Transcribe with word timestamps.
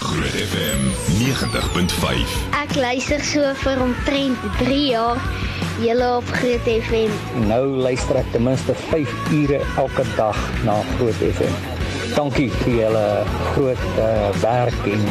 Groot 0.00 0.32
FM 0.32 0.80
90.5. 1.20 2.30
Ek 2.56 2.72
luister 2.80 3.20
so 3.20 3.44
vir 3.60 3.80
omtrent 3.84 4.44
3 4.56 4.78
jaar 4.88 5.20
julle 5.82 6.06
op 6.16 6.30
Groot 6.38 6.68
FM. 6.72 7.12
Nou 7.50 7.60
luister 7.84 8.16
ek 8.22 8.30
ten 8.32 8.46
minste 8.46 8.72
5 8.88 9.12
ure 9.36 9.60
elke 9.82 10.06
dag 10.16 10.38
na 10.64 10.78
Groot 10.94 11.20
FM. 11.20 11.58
Dankie 12.14 12.48
vir 12.62 12.72
julle 12.78 13.04
groot 13.52 13.84
uh, 14.00 14.30
werk 14.40 14.88
en 14.88 15.04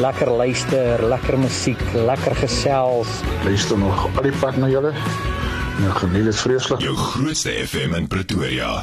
lekker 0.00 0.32
luister, 0.40 1.04
lekker 1.12 1.36
musiek, 1.44 1.82
lekker 2.08 2.38
gesels. 2.40 3.20
Luister 3.44 3.78
nog 3.78 4.08
al 4.14 4.30
die 4.30 4.36
pad 4.40 4.56
na 4.56 4.72
julle. 4.72 4.94
Nou 5.82 5.92
geniet 6.00 6.24
dit 6.32 6.40
vreeslik. 6.40 6.88
Jou 6.88 6.96
grootste 6.96 7.52
FM 7.68 8.00
in 8.00 8.08
Pretoria. 8.08 8.78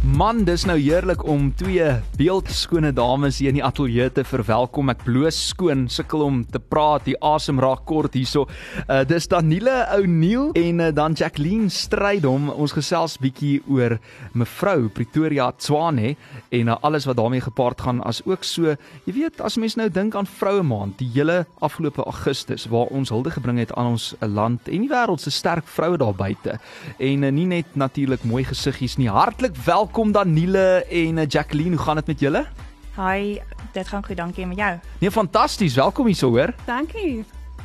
Man, 0.00 0.46
dis 0.48 0.62
nou 0.64 0.78
heerlik 0.80 1.20
om 1.28 1.50
twee 1.60 1.84
beeldskone 2.16 2.88
dames 2.96 3.36
hier 3.36 3.50
in 3.50 3.58
die 3.58 3.64
ateljee 3.64 4.06
te 4.16 4.22
verwelkom. 4.24 4.88
Ek 4.88 5.02
bloos 5.04 5.36
skoon, 5.50 5.82
sukkel 5.92 6.22
om 6.24 6.38
te 6.40 6.56
praat. 6.56 7.04
Die 7.04 7.18
asem 7.20 7.58
raak 7.60 7.82
kort 7.84 8.16
hierso. 8.16 8.46
Uh 8.86 9.02
dis 9.04 9.28
Danile 9.28 9.82
O'Neil 9.92 10.54
en 10.56 10.80
uh, 10.80 10.86
dan 10.96 11.12
Jacqueline 11.12 11.68
Strydom. 11.68 12.48
Ons 12.48 12.72
gesels 12.72 13.18
bietjie 13.20 13.58
oor 13.68 13.98
mevrou 14.32 14.88
Pretoria 14.88 15.50
Tswane 15.58 16.14
en 16.48 16.72
uh, 16.72 16.78
alles 16.80 17.04
wat 17.04 17.20
daarmee 17.20 17.44
gepaard 17.44 17.84
gaan 17.84 18.00
as 18.08 18.22
ook 18.24 18.48
so, 18.48 18.72
jy 19.04 19.16
weet, 19.18 19.44
as 19.44 19.60
mens 19.60 19.76
nou 19.76 19.90
dink 19.92 20.16
aan 20.16 20.24
Vroue 20.24 20.64
Maand, 20.64 20.96
die 21.02 21.10
hele 21.12 21.42
afgelope 21.60 22.06
Augustus 22.08 22.64
waar 22.72 22.88
ons 22.88 23.12
hulde 23.12 23.34
gebring 23.36 23.60
het 23.60 23.76
aan 23.76 23.92
ons 23.98 24.14
land 24.24 24.64
en 24.64 24.88
die 24.88 24.88
wêreld 24.88 25.20
se 25.20 25.34
sterk 25.34 25.68
vroue 25.68 26.00
daar 26.00 26.16
buite. 26.16 26.56
En 26.96 27.28
uh, 27.28 27.36
nie 27.36 27.48
net 27.52 27.76
natuurlik 27.76 28.24
mooi 28.24 28.46
gesiggies 28.48 28.96
nie. 28.96 29.12
Hartlik 29.12 29.60
welkom 29.68 29.88
welkom 29.90 30.12
Daniele 30.12 30.84
en 30.86 31.18
eh, 31.18 31.26
Jacqueline, 31.26 31.74
hoe 31.74 31.84
gaan 31.84 31.96
dit 31.96 32.06
met 32.06 32.20
julle? 32.20 32.46
Hi, 32.94 33.40
dit 33.72 33.88
gaan 33.88 34.04
goed, 34.04 34.16
dankie 34.16 34.46
met 34.46 34.56
jou. 34.56 34.78
Nee, 34.98 35.10
fantasties. 35.10 35.74
Welkom 35.74 36.06
hier 36.06 36.14
so 36.14 36.28
hoor. 36.30 36.52
Dankie. 36.64 37.24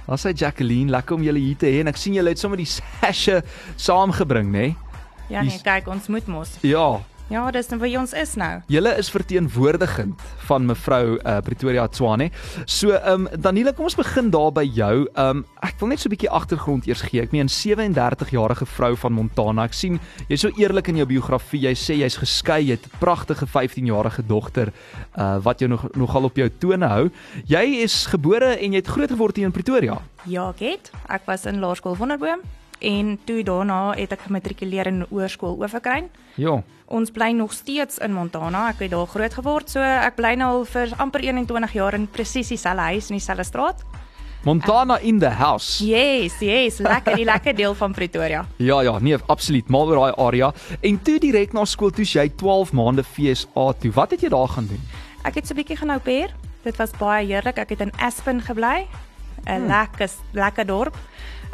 Ons 0.10 0.26
sê 0.26 0.32
Jacqueline, 0.34 0.90
lekker 0.90 1.20
om 1.20 1.22
julle 1.22 1.38
hier 1.40 1.60
te 1.62 1.70
hê 1.70 1.84
en 1.84 1.92
ek 1.92 2.00
sien 2.02 2.18
julle 2.18 2.34
het 2.34 2.42
sommer 2.42 2.58
die 2.58 2.66
sashe 2.66 3.44
saamgebring, 3.78 4.50
nê? 4.50 4.64
Nee? 4.72 4.74
Ja 5.30 5.44
nee, 5.46 5.60
kyk, 5.62 5.86
ons 5.94 6.10
moet 6.10 6.26
mos. 6.26 6.56
Ja, 6.66 6.88
Ja, 7.26 7.48
dis 7.50 7.72
nou 7.72 7.80
wie 7.82 7.96
ons 7.98 8.12
is 8.14 8.36
nou. 8.38 8.60
Julle 8.70 8.92
is 9.02 9.08
verteenwoordigend 9.10 10.22
van 10.46 10.66
mevrou 10.70 11.16
uh, 11.16 11.38
Pretoria 11.42 11.88
Tswane. 11.90 12.28
So, 12.70 12.94
ehm 12.94 13.26
um, 13.26 13.42
Daniela, 13.42 13.72
kom 13.74 13.88
ons 13.88 13.98
begin 13.98 14.28
daar 14.30 14.52
by 14.54 14.62
jou. 14.68 15.08
Ehm 15.08 15.40
um, 15.40 15.46
ek 15.66 15.80
wil 15.82 15.90
net 15.90 16.04
so 16.04 16.06
'n 16.06 16.14
bietjie 16.14 16.30
agtergrond 16.30 16.86
eers 16.86 17.02
gee. 17.02 17.24
Ek 17.24 17.32
meen 17.34 17.50
37 17.50 18.30
jarige 18.30 18.66
vrou 18.66 18.94
van 18.96 19.14
Montana. 19.14 19.66
Ek 19.66 19.74
sien 19.74 20.00
jy's 20.30 20.42
so 20.46 20.52
eerlik 20.54 20.88
in 20.94 21.02
jou 21.02 21.08
biografie. 21.10 21.64
Jy 21.66 21.74
sê 21.74 21.98
jy's 21.98 22.18
geskei, 22.22 22.62
jy 22.62 22.78
het 22.78 22.86
'n 22.86 23.00
pragtige 23.00 23.48
15-jarige 23.48 24.22
dogter 24.28 24.70
uh 25.18 25.42
wat 25.42 25.60
jou 25.60 25.70
nog 25.70 25.90
nogal 25.96 26.24
op 26.24 26.36
jou 26.38 26.50
tone 26.60 26.86
hou. 26.86 27.10
Jy 27.48 27.82
is 27.82 28.06
gebore 28.06 28.54
en 28.62 28.72
jy 28.72 28.78
het 28.78 28.88
groot 28.88 29.10
geword 29.10 29.36
hier 29.36 29.46
in 29.46 29.52
Pretoria. 29.52 29.98
Ja, 30.26 30.50
ek 30.50 30.60
het. 30.60 30.92
Ek 31.10 31.26
was 31.26 31.46
in 31.46 31.60
Laerskool 31.60 31.98
Wonderboom 31.98 32.42
en 32.86 33.20
toe 33.26 33.42
daarna 33.44 33.96
het 33.98 34.14
ek 34.14 34.28
gematrikuleer 34.28 34.88
in 34.92 35.04
Oorskool 35.10 35.58
Oeverkruin. 35.58 36.10
Ja. 36.38 36.60
Ons 36.86 37.12
bly 37.12 37.32
nog 37.34 37.54
steeds 37.54 37.98
in 37.98 38.14
Montana. 38.14 38.68
Ek 38.70 38.84
het 38.86 38.94
daar 38.94 39.10
groot 39.10 39.34
geword, 39.34 39.72
so 39.74 39.82
ek 39.82 40.18
bly 40.20 40.36
nou 40.38 40.52
al 40.60 40.66
vir 40.70 40.94
amper 41.02 41.26
21 41.26 41.74
jaar 41.74 41.98
in 41.98 42.06
presies 42.08 42.54
dieselfde 42.54 42.90
huis 42.92 43.10
in 43.10 43.18
dieselfde 43.18 43.48
straat. 43.48 43.82
Montana 44.46 45.00
in 45.02 45.18
the 45.20 45.32
house. 45.34 45.82
Yes, 45.82 46.36
yes, 46.40 46.78
lekker, 46.78 47.16
die 47.18 47.26
lekker 47.26 47.56
deel 47.58 47.74
van 47.74 47.94
Pretoria. 47.98 48.44
Ja, 48.70 48.82
ja, 48.86 49.00
nee, 49.00 49.18
absoluut, 49.26 49.70
mal 49.74 49.90
oor 49.90 49.98
daai 50.04 50.20
area. 50.28 50.52
En 50.86 51.00
toe 51.02 51.18
direk 51.20 51.56
na 51.58 51.64
skool 51.66 51.90
toe 51.90 52.06
jy 52.06 52.28
12 52.38 52.76
maande 52.78 53.04
FSA 53.04 53.72
toe. 53.82 53.92
Wat 53.96 54.14
het 54.14 54.22
jy 54.22 54.30
daar 54.30 54.54
gaan 54.54 54.70
doen? 54.70 54.84
Ek 55.26 55.42
het 55.42 55.48
so 55.48 55.58
'n 55.58 55.58
bietjie 55.58 55.80
gaan 55.82 55.90
ouper. 55.98 56.30
Dit 56.62 56.78
was 56.78 56.94
baie 57.00 57.26
heerlik. 57.26 57.58
Ek 57.58 57.70
het 57.70 57.82
in 57.82 57.92
Aspen 57.98 58.42
gebly. 58.42 58.86
'n 59.46 59.50
hmm. 59.50 59.68
Lekker 59.68 60.10
lekker 60.34 60.66
dorp. 60.66 60.98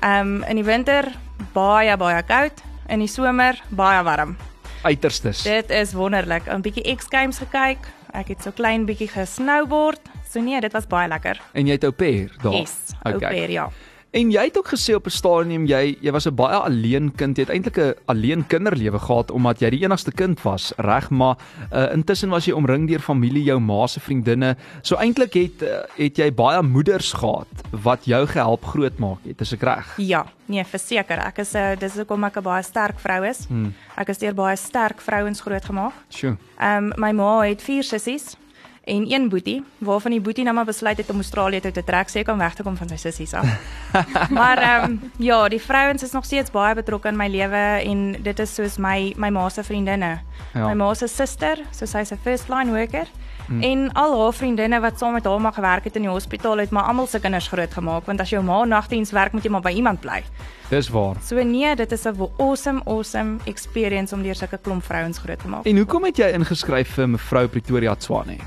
Ehm 0.01 0.41
um, 0.41 0.43
in 0.49 0.57
die 0.57 0.65
winter 0.65 1.05
baie 1.53 1.93
baie 1.97 2.23
koud, 2.25 2.63
in 2.89 3.03
die 3.03 3.09
somer 3.09 3.59
baie 3.69 4.01
warm. 4.03 4.35
Uiterstes. 4.81 5.43
Dit 5.45 5.69
is 5.69 5.93
wonderlik. 5.93 6.47
'n 6.49 6.61
Bietjie 6.61 6.95
X-Games 6.95 7.37
gekyk. 7.37 7.85
Ek 8.13 8.27
het 8.33 8.41
so 8.41 8.51
klein 8.51 8.85
bietjie 8.85 9.07
gesnowboard. 9.07 10.01
So 10.29 10.41
nee, 10.41 10.59
dit 10.61 10.73
was 10.73 10.87
baie 10.87 11.07
lekker. 11.07 11.41
En 11.53 11.67
jy 11.67 11.77
het 11.77 11.83
au 11.83 11.91
pair 11.91 12.33
daar. 12.41 12.53
Yes, 12.53 12.73
okay. 12.99 13.11
au 13.11 13.19
pair 13.19 13.49
ja. 13.51 13.69
En 14.11 14.27
jy 14.27 14.41
het 14.43 14.57
ook 14.59 14.67
gesê 14.67 14.91
op 14.95 15.05
'n 15.07 15.09
stadium 15.09 15.65
jy 15.65 15.97
jy 16.01 16.11
was 16.11 16.27
'n 16.27 16.35
baie 16.35 16.55
alleen 16.55 17.15
kind. 17.15 17.37
Jy 17.37 17.43
het 17.43 17.51
eintlik 17.51 17.77
'n 17.77 17.93
alleen 18.05 18.47
kinderlewe 18.47 18.99
gehad 18.99 19.31
omdat 19.31 19.59
jy 19.59 19.69
die 19.69 19.83
enigste 19.83 20.11
kind 20.11 20.41
was, 20.41 20.73
reg? 20.77 21.09
Maar 21.09 21.37
uh, 21.73 21.93
intussen 21.93 22.29
was 22.29 22.45
jy 22.45 22.51
omring 22.51 22.87
deur 22.87 22.99
familie, 22.99 23.43
jou 23.43 23.59
ma 23.59 23.87
se 23.87 23.99
vriendinne. 23.99 24.57
So 24.81 24.95
eintlik 24.95 25.33
het 25.33 25.61
uh, 25.61 25.67
het 25.95 26.17
jy 26.17 26.33
baie 26.33 26.61
moeders 26.61 27.13
gehad 27.13 27.47
wat 27.69 28.05
jou 28.05 28.27
gehelp 28.27 28.65
grootmaak 28.65 29.19
het. 29.23 29.41
Is 29.41 29.53
ek 29.53 29.61
reg? 29.61 29.97
Ja, 29.97 30.25
nee, 30.45 30.63
verseker. 30.65 31.17
Ek 31.17 31.37
is 31.37 31.53
'n 31.53 31.57
uh, 31.57 31.79
dis 31.79 31.95
hoekom 31.95 32.23
ek 32.23 32.37
'n 32.37 32.43
baie 32.43 32.63
sterk 32.63 32.99
vrou 32.99 33.23
is. 33.29 33.45
Hmm. 33.47 33.73
Ek 33.97 34.09
is 34.09 34.17
deur 34.17 34.33
baie 34.33 34.55
sterk 34.57 35.01
vrouens 35.01 35.41
grootgemaak. 35.41 35.93
Sjoe. 36.09 36.37
Ehm 36.59 36.83
um, 36.83 36.93
my 36.97 37.11
ma 37.11 37.41
het 37.41 37.61
vier 37.61 37.83
sissies 37.83 38.35
en 38.83 39.11
een 39.11 39.29
boetie 39.29 39.63
waarvan 39.77 40.11
die 40.11 40.21
boetie 40.21 40.43
nou 40.43 40.55
maar 40.55 40.65
besluit 40.65 40.97
het 40.97 41.09
om 41.09 41.15
Australië 41.15 41.59
toe 41.59 41.71
te 41.71 41.83
trek, 41.83 42.09
sê 42.09 42.23
kan 42.25 42.37
weg 42.37 42.53
te 42.53 42.63
kom 42.63 42.77
van 42.77 42.89
sy 42.89 42.97
sissies 42.97 43.33
af. 43.33 43.45
maar 44.39 44.57
ehm 44.57 44.83
um, 44.91 45.11
ja, 45.17 45.47
die 45.47 45.61
vrouens 45.61 46.03
is 46.03 46.11
nog 46.11 46.25
steeds 46.25 46.51
baie 46.51 46.75
betrokke 46.75 47.07
in 47.07 47.17
my 47.17 47.27
lewe 47.27 47.63
en 47.85 48.15
dit 48.21 48.39
is 48.39 48.55
soos 48.55 48.77
my 48.77 49.13
my 49.17 49.29
ma 49.29 49.49
se 49.49 49.63
vriendinne. 49.63 50.19
Ja. 50.53 50.67
My 50.67 50.73
ma 50.73 50.93
se 50.93 51.07
suster, 51.07 51.61
so 51.71 51.85
sy 51.85 51.97
is 51.97 52.11
'n 52.11 52.19
first 52.23 52.49
line 52.49 52.71
worker. 52.71 53.07
Hmm. 53.47 53.61
En 53.61 53.91
al 53.93 54.23
haar 54.23 54.33
vriendinne 54.33 54.79
wat 54.79 54.97
saam 54.97 55.13
met 55.13 55.25
haar 55.25 55.41
maar 55.41 55.53
gewerk 55.53 55.83
het 55.83 55.95
in 55.95 56.01
die 56.01 56.11
hospitaal 56.11 56.57
het 56.57 56.69
maar 56.69 56.83
almal 56.83 57.07
se 57.07 57.19
kinders 57.19 57.47
groot 57.47 57.73
gemaak 57.73 58.05
want 58.05 58.19
as 58.19 58.29
jou 58.29 58.43
ma 58.43 58.63
nagdiens 58.65 59.11
werk 59.11 59.31
moet 59.31 59.43
jy 59.43 59.51
maar 59.51 59.61
by 59.61 59.71
iemand 59.71 59.99
bly. 59.99 60.23
Dis 60.69 60.89
waar. 60.89 61.15
So 61.23 61.43
nee, 61.43 61.75
dit 61.75 61.91
is 61.91 62.05
'n 62.05 62.29
awesome 62.37 62.81
awesome 62.85 63.37
experience 63.43 64.15
om 64.15 64.23
deur 64.23 64.35
sulke 64.35 64.57
klomp 64.57 64.83
vrouens 64.83 65.17
groot 65.17 65.39
te 65.39 65.47
maak. 65.47 65.65
En 65.65 65.77
hoekom 65.77 66.03
het 66.03 66.17
jy 66.17 66.31
ingeskryf 66.31 66.93
vir 66.93 67.09
mevrou 67.09 67.47
Pretoria 67.47 67.95
Tswane? 67.95 68.37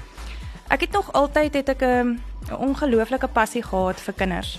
Ek 0.75 0.81
het 0.81 0.93
nog 0.93 1.13
altyd 1.13 1.55
het 1.55 1.69
ek 1.69 1.83
'n 1.83 1.85
um, 1.85 2.21
ongelooflike 2.59 3.29
passie 3.29 3.63
gehad 3.63 4.01
vir 4.01 4.15
kinders. 4.15 4.59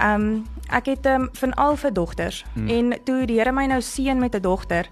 Um 0.00 0.46
ek 0.68 0.86
het 0.86 1.06
um, 1.06 1.28
van 1.32 1.54
al 1.54 1.76
vir 1.76 1.92
dogters 1.92 2.44
hmm. 2.54 2.68
en 2.68 3.04
toe 3.04 3.26
die 3.26 3.36
Here 3.36 3.52
my 3.52 3.66
nou 3.66 3.80
seën 3.80 4.18
met 4.18 4.34
'n 4.34 4.40
dogter 4.40 4.88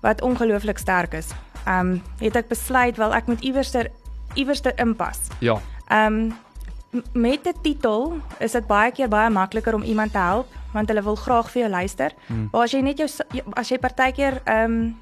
wat 0.00 0.20
ongelooflik 0.20 0.78
sterk 0.78 1.12
is. 1.12 1.28
Um 1.66 2.02
het 2.18 2.36
ek 2.36 2.48
besluit 2.48 2.96
wel 2.96 3.14
ek 3.14 3.26
moet 3.26 3.40
iewerster 3.40 3.90
iewerster 4.34 4.72
inpas. 4.78 5.18
Ja. 5.38 5.60
Um 5.88 6.36
met 7.12 7.46
'n 7.46 7.60
titel 7.62 8.20
is 8.38 8.52
dit 8.52 8.66
baie 8.66 8.92
keer 8.92 9.08
baie 9.08 9.30
makliker 9.30 9.74
om 9.74 9.82
iemand 9.82 10.12
te 10.12 10.18
help 10.18 10.46
want 10.72 10.88
hulle 10.88 11.02
wil 11.02 11.16
graag 11.16 11.50
vir 11.50 11.60
jou 11.60 11.70
luister. 11.70 12.12
Hmm. 12.26 12.48
Maar 12.52 12.62
as 12.62 12.70
jy 12.72 12.80
net 12.80 12.98
jou 12.98 13.08
as 13.52 13.68
jy 13.68 13.78
partykeer 13.78 14.42
um 14.44 14.96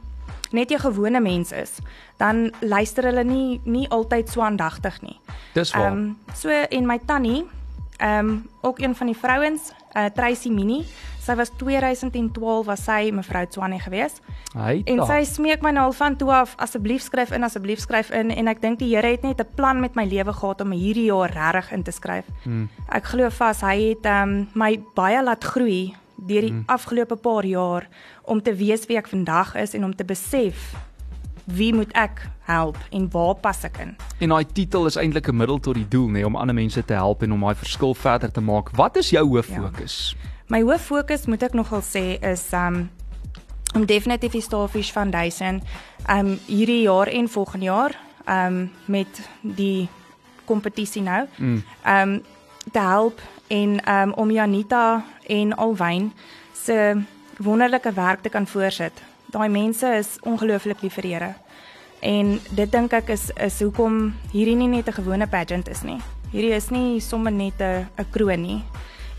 net 0.52 0.70
'n 0.70 0.78
gewone 0.78 1.20
mens 1.20 1.52
is, 1.52 1.78
dan 2.16 2.52
luister 2.60 3.04
hulle 3.04 3.24
nie 3.24 3.60
nie 3.64 3.88
altyd 3.88 4.28
so 4.28 4.40
aandagtig 4.40 5.00
nie. 5.02 5.20
Dis 5.52 5.72
waar. 5.72 5.84
Ehm 5.84 5.98
um, 5.98 6.18
so 6.34 6.48
en 6.48 6.86
my 6.86 6.98
tannie, 7.06 7.44
ehm 7.96 8.18
um, 8.28 8.48
ook 8.60 8.78
een 8.80 8.94
van 8.94 9.06
die 9.06 9.16
vrouens, 9.16 9.72
uh, 9.96 10.04
Tracy 10.04 10.48
Mini, 10.48 10.84
sy 11.20 11.34
was 11.36 11.50
2012 11.56 12.66
was 12.66 12.84
sy 12.84 13.10
mevrou 13.14 13.46
Tswane 13.46 13.78
gewees. 13.82 14.20
Hy 14.54 14.80
en 14.90 15.02
sy 15.06 15.20
smeek 15.28 15.62
my 15.62 15.72
nou 15.76 15.84
al 15.90 15.96
van 15.96 16.16
toe 16.16 16.30
af 16.34 16.54
asseblief 16.56 17.02
skryf 17.02 17.30
in 17.36 17.46
asseblief 17.46 17.82
skryf 17.84 18.10
in 18.10 18.32
en 18.34 18.50
ek 18.50 18.62
dink 18.62 18.80
die 18.80 18.90
Here 18.94 19.06
het 19.06 19.22
net 19.22 19.40
'n 19.40 19.54
plan 19.54 19.80
met 19.80 19.94
my 19.94 20.04
lewe 20.04 20.32
gehad 20.32 20.60
om 20.60 20.72
hierdie 20.72 21.10
jaar 21.12 21.30
regtig 21.30 21.72
in 21.72 21.82
te 21.82 21.92
skryf. 21.92 22.24
Hmm. 22.42 22.68
Ek 22.88 23.04
glo 23.04 23.30
vas 23.30 23.60
hy 23.60 23.90
het 23.90 24.04
ehm 24.04 24.28
um, 24.28 24.48
my 24.54 24.80
baie 24.94 25.22
laat 25.22 25.44
groei 25.44 25.94
deur 26.26 26.40
die 26.40 26.50
hmm. 26.50 26.62
afgelope 26.66 27.16
paar 27.16 27.44
jaar 27.44 27.88
om 28.22 28.42
te 28.42 28.54
weet 28.54 28.86
wie 28.86 28.96
ek 28.96 29.08
vandag 29.08 29.54
is 29.54 29.74
en 29.74 29.84
om 29.84 29.96
te 29.96 30.04
besef 30.04 30.74
wie 31.44 31.74
moet 31.74 31.92
ek 31.98 32.22
help 32.46 32.78
en 32.94 33.08
waar 33.10 33.34
pas 33.34 33.64
ek 33.66 33.78
in. 33.82 33.94
En 34.20 34.34
daai 34.34 34.44
titel 34.52 34.86
is 34.86 34.96
eintlik 34.96 35.28
'n 35.28 35.36
middel 35.36 35.58
tot 35.58 35.74
die 35.74 35.88
doel 35.88 36.08
nê 36.08 36.12
nee, 36.12 36.26
om 36.26 36.36
ander 36.36 36.54
mense 36.54 36.84
te 36.84 36.92
help 36.92 37.22
en 37.22 37.32
om 37.32 37.40
daai 37.40 37.54
verskil 37.54 37.94
verder 37.94 38.32
te 38.32 38.40
maak. 38.40 38.70
Wat 38.70 38.96
is 38.96 39.10
jou 39.10 39.26
hoof 39.26 39.46
fokus? 39.46 40.16
Ja. 40.16 40.28
My 40.50 40.62
hoof 40.62 40.82
fokus 40.82 41.26
moet 41.26 41.42
ek 41.42 41.52
nogal 41.54 41.82
sê 41.82 42.18
is 42.22 42.52
um 42.52 42.90
om 43.74 43.86
definitief 43.86 44.32
die 44.32 44.42
Starfish 44.42 44.90
Foundation 44.90 45.62
um 46.10 46.38
hierdie 46.46 46.82
jaar 46.82 47.06
en 47.06 47.28
volgende 47.28 47.66
jaar 47.66 47.94
um 48.26 48.70
met 48.86 49.20
die 49.42 49.88
kompetisie 50.44 51.02
nou 51.02 51.26
mm. 51.36 51.62
um 51.86 52.22
te 52.72 52.78
help 52.78 53.20
en 53.48 53.78
um 53.88 54.12
om 54.12 54.30
Janita 54.30 55.04
en 55.30 55.54
Alwyn 55.56 56.10
se 56.52 56.76
wonderlike 57.38 57.92
werk 57.92 58.22
te 58.22 58.28
kan 58.28 58.46
voorsit. 58.46 58.92
Daai 59.30 59.48
mense 59.48 59.86
is 59.96 60.16
ongelooflik 60.26 60.82
lief 60.82 60.98
vir 60.98 61.08
Here. 61.08 61.34
En 62.00 62.38
dit 62.56 62.72
dink 62.72 62.92
ek 62.96 63.12
is 63.14 63.30
is 63.36 63.60
hoekom 63.62 64.14
hierdie 64.32 64.56
nie 64.56 64.68
net 64.68 64.88
'n 64.88 64.98
gewone 65.02 65.26
pageant 65.26 65.68
is 65.68 65.82
nie. 65.82 66.00
Hierdie 66.32 66.56
is 66.56 66.70
nie 66.70 67.00
sommer 67.00 67.32
net 67.32 67.60
'n 67.60 67.86
'n 67.98 68.10
kroon 68.10 68.42
nie. 68.42 68.64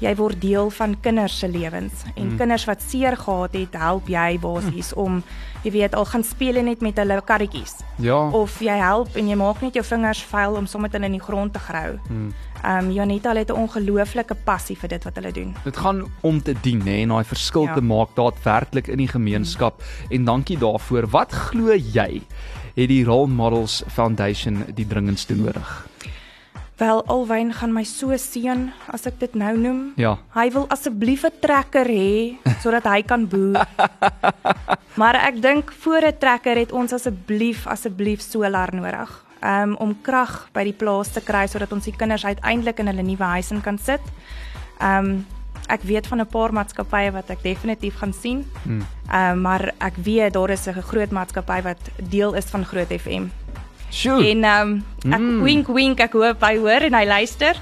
jy 0.01 0.11
word 0.17 0.41
deel 0.41 0.69
van 0.73 0.95
kinders 1.01 1.37
se 1.39 1.47
lewens 1.49 2.05
en 2.15 2.31
mm. 2.31 2.37
kinders 2.39 2.65
wat 2.65 2.81
seer 2.81 3.17
gehad 3.17 3.53
het, 3.53 3.77
help 3.77 4.09
jy 4.09 4.37
basies 4.41 4.93
mm. 4.95 5.01
om 5.03 5.19
jy 5.61 5.73
weet 5.75 5.95
al 5.97 6.07
gaan 6.09 6.23
speel 6.25 6.61
net 6.65 6.81
met 6.81 6.97
hulle 6.97 7.19
karretjies. 7.25 7.75
Ja. 8.01 8.17
Of 8.33 8.57
jy 8.65 8.77
help 8.81 9.17
en 9.19 9.29
jy 9.29 9.37
maak 9.37 9.61
net 9.61 9.77
jou 9.77 9.83
vingers 9.85 10.23
vuil 10.31 10.57
om 10.57 10.69
sommer 10.69 10.95
in 10.97 11.11
die 11.11 11.21
grond 11.21 11.53
te 11.53 11.61
grou. 11.61 11.99
Mm. 12.09 12.31
Ehm 12.61 12.85
um, 12.85 12.91
Janita 12.91 13.33
het 13.33 13.49
'n 13.49 13.57
ongelooflike 13.57 14.35
passie 14.43 14.77
vir 14.77 14.89
dit 14.89 15.03
wat 15.03 15.15
hulle 15.15 15.31
doen. 15.31 15.55
Dit 15.63 15.77
gaan 15.77 16.05
om 16.21 16.41
te 16.41 16.55
dien 16.61 16.81
hè 16.81 17.01
en 17.01 17.09
daai 17.09 17.23
verskil 17.23 17.63
ja. 17.65 17.73
te 17.73 17.81
maak 17.81 18.15
daadwerklik 18.15 18.87
in 18.87 18.97
die 18.97 19.07
gemeenskap 19.07 19.81
mm. 19.81 20.11
en 20.11 20.25
dankie 20.25 20.57
daarvoor. 20.57 21.07
Wat 21.07 21.31
glo 21.31 21.73
jy 21.73 22.21
het 22.75 22.87
die 22.87 23.03
Role 23.03 23.27
Models 23.27 23.83
Foundation 23.87 24.63
die 24.75 24.87
dringendste 24.87 25.35
nodig? 25.35 25.87
Wel 26.77 27.05
Alwyn 27.05 27.53
gaan 27.53 27.73
my 27.73 27.83
so 27.83 28.17
seën 28.17 28.71
as 28.87 29.05
ek 29.05 29.19
dit 29.19 29.33
nou 29.35 29.57
noem. 29.57 29.93
Ja. 29.95 30.17
Hy 30.33 30.51
wil 30.51 30.65
asseblief 30.69 31.25
'n 31.25 31.33
trekker 31.39 31.85
hê 31.85 32.37
sodat 32.61 32.83
hy 32.83 33.01
kan 33.01 33.27
boer. 33.27 33.67
maar 35.01 35.15
ek 35.15 35.41
dink 35.41 35.71
voor 35.71 36.01
'n 36.05 36.17
trekker 36.19 36.57
het 36.57 36.71
ons 36.71 36.93
asseblief 36.93 37.67
asseblief 37.67 38.21
solar 38.21 38.69
nodig 38.75 39.30
um, 39.43 39.75
om 39.75 39.95
krag 40.01 40.49
by 40.53 40.63
die 40.63 40.75
plaas 40.77 41.11
te 41.13 41.21
kry 41.21 41.45
sodat 41.47 41.71
ons 41.73 41.85
die 41.85 41.95
kinders 41.95 42.25
uiteindelik 42.25 42.79
in 42.79 42.87
hulle 42.87 43.03
nuwe 43.03 43.29
huis 43.35 43.51
in 43.51 43.61
kan 43.61 43.77
sit. 43.77 44.01
Um, 44.81 45.25
ek 45.71 45.83
weet 45.87 46.07
van 46.07 46.21
'n 46.21 46.27
paar 46.27 46.53
maatskappye 46.53 47.11
wat 47.11 47.29
ek 47.29 47.43
definitief 47.43 47.95
gaan 47.97 48.13
sien. 48.13 48.45
Ehm 48.65 49.31
um, 49.31 49.41
maar 49.41 49.73
ek 49.79 49.95
weet 49.95 50.33
daar 50.33 50.49
is 50.49 50.67
'n 50.67 50.81
groot 50.81 51.11
maatskappy 51.11 51.61
wat 51.61 51.81
deel 52.09 52.33
is 52.33 52.45
van 52.45 52.65
Groot 52.65 52.91
FM. 52.91 53.29
Sjoe. 53.89 54.29
En 54.29 54.43
um, 54.43 54.83
ek 55.03 55.19
mm. 55.19 55.41
wink 55.43 55.67
wink 55.67 55.99
ek 55.99 56.13
hoop 56.13 56.41
hy 56.41 56.57
hoor 56.57 56.81
en 56.81 56.93
hy 56.93 57.05
luister. 57.05 57.55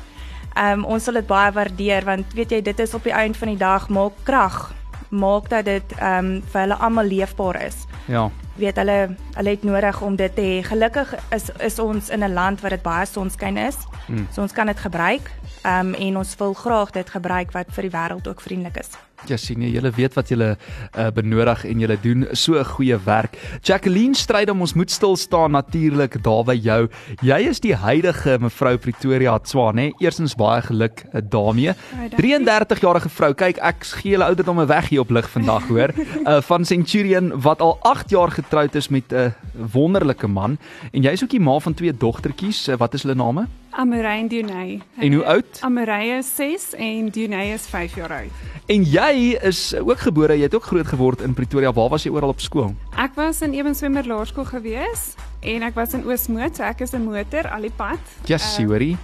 Um, 0.57 0.83
ons 0.85 1.03
sal 1.03 1.13
dit 1.13 1.27
baie 1.27 1.51
waardeer 1.51 2.05
want 2.05 2.33
weet 2.33 2.51
jy 2.51 2.61
dit 2.61 2.79
is 2.79 2.93
op 2.93 3.03
die 3.03 3.13
einde 3.13 3.37
van 3.37 3.47
die 3.47 3.57
dag 3.57 3.89
maak 3.89 4.13
krag 4.23 4.73
maak 5.09 5.49
dat 5.49 5.65
dit 5.65 5.93
ehm 5.97 6.25
um, 6.25 6.41
vir 6.51 6.61
hulle 6.61 6.75
almal 6.75 7.05
leefbaar 7.05 7.61
is. 7.65 7.85
Ja 8.09 8.27
weet 8.59 8.75
hulle 8.75 9.15
hulle 9.33 9.49
het 9.49 9.63
nodig 9.63 10.01
om 10.01 10.15
dit 10.15 10.35
te 10.35 10.41
hê. 10.41 10.61
Gelukkig 10.67 11.13
is 11.35 11.49
is 11.59 11.79
ons 11.79 12.09
in 12.09 12.23
'n 12.23 12.33
land 12.33 12.61
waar 12.61 12.75
dit 12.75 12.81
baie 12.81 13.05
sonskyn 13.05 13.57
is. 13.57 13.77
Hmm. 14.05 14.27
So 14.31 14.41
ons 14.41 14.51
kan 14.51 14.65
dit 14.65 14.79
gebruik. 14.79 15.31
Ehm 15.61 15.87
um, 15.87 15.93
en 15.93 16.17
ons 16.17 16.35
wil 16.35 16.53
graag 16.53 16.91
dit 16.91 17.09
gebruik 17.09 17.51
wat 17.51 17.65
vir 17.69 17.81
die 17.81 17.97
wêreld 17.97 18.27
ook 18.27 18.41
vriendelik 18.41 18.77
is. 18.77 18.89
Ja, 19.27 19.37
sien 19.37 19.61
jy, 19.61 19.73
julle 19.75 19.91
weet 19.91 20.15
wat 20.15 20.29
julle 20.31 20.53
uh, 20.55 21.09
benodig 21.11 21.65
en 21.67 21.81
julle 21.83 21.97
doen 22.01 22.25
so 22.31 22.55
'n 22.59 22.65
goeie 22.65 22.97
werk. 23.05 23.35
Jacqueline 23.61 24.15
stryd 24.15 24.49
om 24.49 24.61
ons 24.61 24.73
moet 24.73 24.91
stil 24.91 25.15
staan 25.17 25.51
natuurlik 25.51 26.23
daar 26.23 26.43
by 26.43 26.55
jou. 26.55 26.87
Jy 27.21 27.39
is 27.49 27.59
die 27.59 27.75
huidige 27.75 28.37
mevrou 28.39 28.77
Pretoria 28.77 29.37
Tswa, 29.39 29.71
nê? 29.71 29.91
Eerstens 29.99 30.35
baie 30.35 30.61
geluk 30.61 31.03
uh, 31.13 31.21
daarmee. 31.21 31.73
33 32.15 32.79
jarige 32.81 33.09
vrou. 33.09 33.33
Kyk, 33.33 33.57
ek 33.57 33.83
gee 33.83 34.15
julle 34.15 34.25
ouderdomme 34.25 34.65
weg 34.65 34.89
hier 34.89 35.01
op 35.01 35.11
lig 35.11 35.29
vandag, 35.29 35.67
hoor. 35.67 35.93
Uh, 36.25 36.41
van 36.49 36.65
Centurion 36.65 37.31
wat 37.41 37.61
al 37.61 37.77
8 37.81 38.09
jaar 38.09 38.31
getroud 38.31 38.75
is 38.75 38.87
met 38.89 39.11
'n 39.11 39.15
uh, 39.15 39.31
wonderlike 39.73 40.27
man 40.27 40.57
en 40.91 41.01
jy 41.03 41.11
is 41.11 41.23
ook 41.23 41.29
die 41.29 41.39
ma 41.39 41.59
van 41.59 41.73
twee 41.73 41.93
dogtertjies. 41.93 42.67
Uh, 42.67 42.77
wat 42.77 42.93
is 42.93 43.03
hulle 43.03 43.15
name? 43.15 43.47
Amarei 43.69 44.19
en 44.21 44.27
Dunay. 44.27 44.81
En 44.97 45.13
hoe 45.13 45.25
oud? 45.25 45.59
Amarei 45.61 46.17
is 46.17 46.35
6 46.35 46.73
en 46.73 47.09
Dunay 47.09 47.53
is 47.53 47.67
5 47.67 47.95
jaar 47.95 48.11
oud. 48.11 48.31
En 48.65 48.83
jy 48.83 49.08
is 49.41 49.75
ook 49.75 49.99
gebore, 49.99 50.35
jy 50.37 50.43
het 50.43 50.55
ook 50.55 50.63
groot 50.63 50.87
geword 50.87 51.21
in 51.21 51.33
Pretoria. 51.33 51.73
Waar 51.73 51.89
was 51.89 52.03
jy 52.03 52.11
oral 52.11 52.29
op 52.29 52.39
skool? 52.39 52.73
Ek 52.97 53.15
was 53.15 53.41
in 53.41 53.53
Ewenswemmer 53.53 54.05
Laerskool 54.07 54.45
gewees 54.45 55.15
en 55.41 55.63
ek 55.63 55.75
was 55.75 55.93
in 55.93 56.05
Oosmoed, 56.05 56.55
so 56.55 56.63
ek 56.63 56.81
is 56.81 56.93
'n 56.93 57.03
motor 57.03 57.49
al 57.49 57.61
die 57.61 57.75
pad. 57.75 57.99
Ja, 58.25 58.35
yes, 58.35 58.59
uh, 58.59 58.65
hoorie 58.65 58.97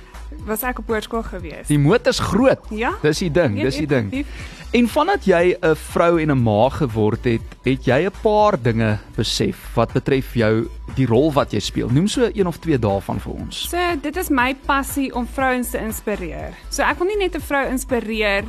was 0.46 0.64
ek 0.64 0.80
op 0.80 0.92
hoërskool 0.92 1.24
gewees. 1.24 1.68
Die 1.68 1.80
motors 1.80 2.20
groot. 2.20 2.62
Ja. 2.74 2.96
Dis 3.02 3.20
die 3.24 3.32
ding, 3.32 3.58
dis 3.62 3.78
die 3.82 3.90
ding. 3.90 4.12
En 4.76 4.88
vandat 4.92 5.24
jy 5.26 5.56
'n 5.56 5.76
vrou 5.76 6.20
en 6.20 6.32
'n 6.32 6.44
ma 6.44 6.70
geword 6.70 7.24
het, 7.24 7.42
het 7.64 7.86
jy 7.86 8.06
'n 8.06 8.12
paar 8.22 8.62
dinge 8.62 9.00
besef 9.16 9.58
wat 9.76 9.94
betref 9.94 10.34
jou 10.34 10.68
die 10.96 11.06
rol 11.06 11.32
wat 11.32 11.52
jy 11.52 11.60
speel. 11.60 11.90
Noem 11.90 12.08
so 12.08 12.30
een 12.34 12.48
of 12.48 12.58
twee 12.58 12.78
daarvan 12.80 13.20
vir 13.20 13.34
ons. 13.34 13.70
So, 13.70 13.78
dit 14.02 14.16
is 14.18 14.30
my 14.30 14.56
passie 14.66 15.14
om 15.16 15.28
vrouens 15.28 15.70
te 15.70 15.78
inspireer. 15.78 16.54
So 16.70 16.84
ek 16.84 16.98
wil 16.98 17.08
nie 17.08 17.18
net 17.18 17.36
'n 17.36 17.42
vrou 17.42 17.70
inspireer 17.70 18.44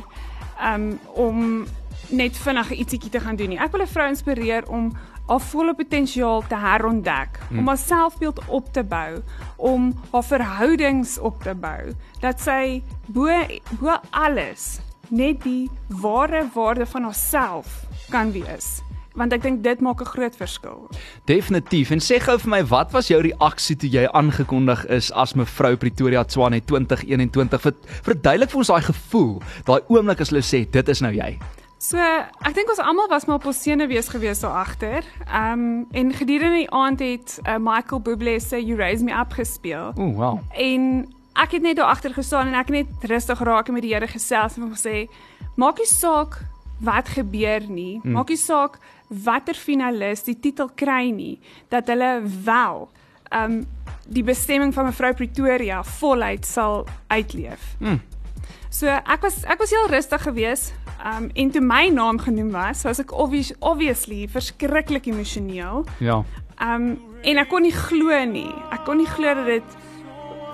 um, 0.63 0.99
om 1.13 1.67
net 2.09 2.37
vinnig 2.37 2.71
ietsiekie 2.71 3.11
te 3.11 3.19
gaan 3.19 3.35
doen 3.35 3.49
nie. 3.49 3.59
Ek 3.59 3.71
wil 3.71 3.81
'n 3.81 3.87
vrou 3.87 4.07
inspireer 4.07 4.67
om 4.69 4.91
haar 5.27 5.43
volle 5.43 5.73
potensiaal 5.75 6.43
te 6.47 6.55
herontdek, 6.55 7.39
hmm. 7.49 7.59
om 7.59 7.67
haar 7.67 7.77
selfbeeld 7.77 8.39
op 8.47 8.73
te 8.73 8.83
bou, 8.83 9.21
om 9.57 9.93
haar 10.11 10.23
verhoudings 10.23 11.17
op 11.19 11.43
te 11.43 11.55
bou, 11.55 11.93
dat 12.19 12.39
sy 12.39 12.83
bo 13.07 13.27
bo 13.79 13.99
alles 14.11 14.79
net 15.09 15.43
die 15.43 15.69
ware 15.87 16.47
waarde 16.53 16.85
van 16.85 17.03
haarself 17.03 17.85
kan 18.09 18.31
wees 18.31 18.81
want 19.17 19.33
ek 19.33 19.43
dink 19.43 19.63
dit 19.65 19.81
maak 19.81 20.01
'n 20.01 20.05
groot 20.13 20.35
verskil. 20.35 20.89
Definitief. 21.25 21.91
En 21.91 21.99
sê 21.99 22.19
gou 22.21 22.37
vir 22.37 22.49
my, 22.49 22.63
wat 22.65 22.91
was 22.91 23.07
jou 23.07 23.21
reaksie 23.21 23.75
toe 23.75 23.89
jy 23.89 24.07
aangekondig 24.13 24.85
is 24.85 25.11
as 25.11 25.33
mevrou 25.33 25.75
Pretoria 25.75 26.23
Tswane 26.23 26.61
2021? 26.61 27.73
Verduidelik 28.03 28.49
vir 28.49 28.57
ons 28.57 28.67
daai 28.67 28.81
gevoel, 28.81 29.41
daai 29.65 29.81
oomblik 29.87 30.21
as 30.21 30.29
hulle 30.29 30.43
sê 30.43 30.69
dit 30.69 30.89
is 30.89 31.01
nou 31.01 31.13
jy. 31.13 31.37
So, 31.77 32.01
ek 32.41 32.55
dink 32.57 32.71
ons 32.73 32.81
almal 32.81 33.07
was 33.07 33.27
maar 33.27 33.37
op 33.37 33.45
ons 33.45 33.61
senuwees 33.61 34.09
gewees 34.09 34.39
daar 34.41 34.65
agter. 34.65 35.05
Ehm 35.27 35.59
um, 35.59 35.85
en 35.91 36.13
gedurende 36.13 36.57
die 36.57 36.71
aand 36.71 36.99
het 36.99 37.39
uh, 37.45 37.57
Michael 37.61 38.01
Bublé 38.01 38.39
se 38.39 38.57
You 38.57 38.77
Raise 38.77 39.03
Me 39.03 39.13
Up 39.13 39.31
gespeel. 39.31 39.93
O, 39.95 40.07
oh, 40.07 40.15
wow. 40.17 40.39
En 40.57 41.05
ek 41.37 41.51
het 41.51 41.61
net 41.61 41.77
daar 41.77 41.93
agter 41.93 42.13
gestaan 42.13 42.47
en 42.47 42.57
ek 42.57 42.71
het 42.71 42.75
net 42.81 43.09
rustig 43.11 43.39
raak 43.39 43.69
met 43.69 43.85
die 43.85 43.93
Here 43.93 44.07
gesels 44.07 44.57
en 44.57 44.65
hom 44.65 44.73
gesê, 44.73 45.05
maak 45.55 45.77
nie 45.77 45.89
saak 45.89 46.41
wat 46.81 47.13
gebeur 47.13 47.69
nie. 47.69 47.99
Hmm. 48.01 48.17
Maak 48.17 48.33
nie 48.33 48.41
saak 48.41 48.79
watter 49.07 49.55
finalis 49.55 50.23
die 50.27 50.39
titel 50.39 50.69
kry 50.75 51.09
nie, 51.15 51.37
dat 51.71 51.87
hulle 51.87 52.21
wel 52.45 52.87
um, 53.35 53.61
die 54.07 54.23
bestemming 54.23 54.73
van 54.73 54.89
mevrou 54.89 55.13
Pretoria 55.13 55.83
voluit 55.83 56.45
sal 56.45 56.85
uitleef. 57.07 57.75
Hmm. 57.79 57.99
So 58.69 58.91
ek 58.91 59.23
was 59.23 59.41
ek 59.47 59.59
was 59.63 59.71
heel 59.73 59.87
rustig 59.91 60.21
geweest. 60.21 60.73
Um 61.05 61.29
en 61.33 61.51
toe 61.51 61.61
my 61.61 61.87
naam 61.93 62.19
genoem 62.19 62.51
was, 62.51 62.83
was 62.83 62.99
ek 62.99 63.13
obvious, 63.15 63.53
obviously 63.59 64.27
verskriklik 64.31 65.07
emosioneel. 65.07 65.85
Ja. 66.03 66.23
Um 66.61 66.97
en 67.23 67.41
ek 67.41 67.49
kon 67.51 67.65
nie 67.65 67.75
glo 67.75 68.23
nie. 68.29 68.51
Ek 68.71 68.85
kon 68.87 69.01
nie 69.01 69.09
glo 69.09 69.33
dat 69.39 69.49
dit 69.49 69.77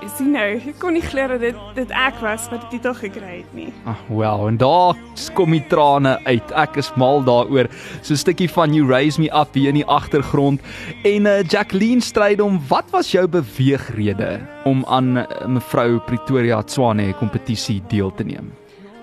sien 0.09 0.31
nou, 0.31 0.45
ek 0.57 0.79
kon 0.81 0.93
nie 0.93 1.03
glo 1.03 1.27
dat 1.27 1.41
dit 1.43 1.59
dit 1.75 1.91
ek 1.95 2.19
was 2.23 2.49
wat 2.51 2.63
die 2.65 2.77
titel 2.77 2.95
gekry 2.97 3.35
het 3.41 3.53
nie. 3.55 3.69
Ag, 3.85 3.99
oh, 4.09 4.17
wel, 4.19 4.47
en 4.47 4.57
daar 4.57 4.97
kom 5.37 5.53
die 5.55 5.63
trane 5.71 6.15
uit. 6.25 6.53
Ek 6.59 6.77
is 6.81 6.91
mal 6.99 7.23
daaroor. 7.23 7.69
So 8.01 8.13
'n 8.13 8.17
stukkie 8.17 8.49
van 8.49 8.73
You 8.73 8.87
Raise 8.87 9.21
Me 9.21 9.29
Up 9.33 9.53
hier 9.53 9.69
in 9.69 9.79
die 9.81 9.85
agtergrond. 9.85 10.61
En 11.03 11.25
uh, 11.25 11.43
Jacqueline 11.43 12.01
stryd 12.01 12.41
om 12.41 12.59
wat 12.67 12.89
was 12.91 13.11
jou 13.11 13.27
beweegrede 13.27 14.39
om 14.65 14.85
aan 14.85 15.17
uh, 15.17 15.25
mevrou 15.47 15.99
Pretoria 15.99 16.61
Tswane 16.63 17.13
kompetisie 17.13 17.81
deel 17.87 18.13
te 18.15 18.23
neem? 18.23 18.51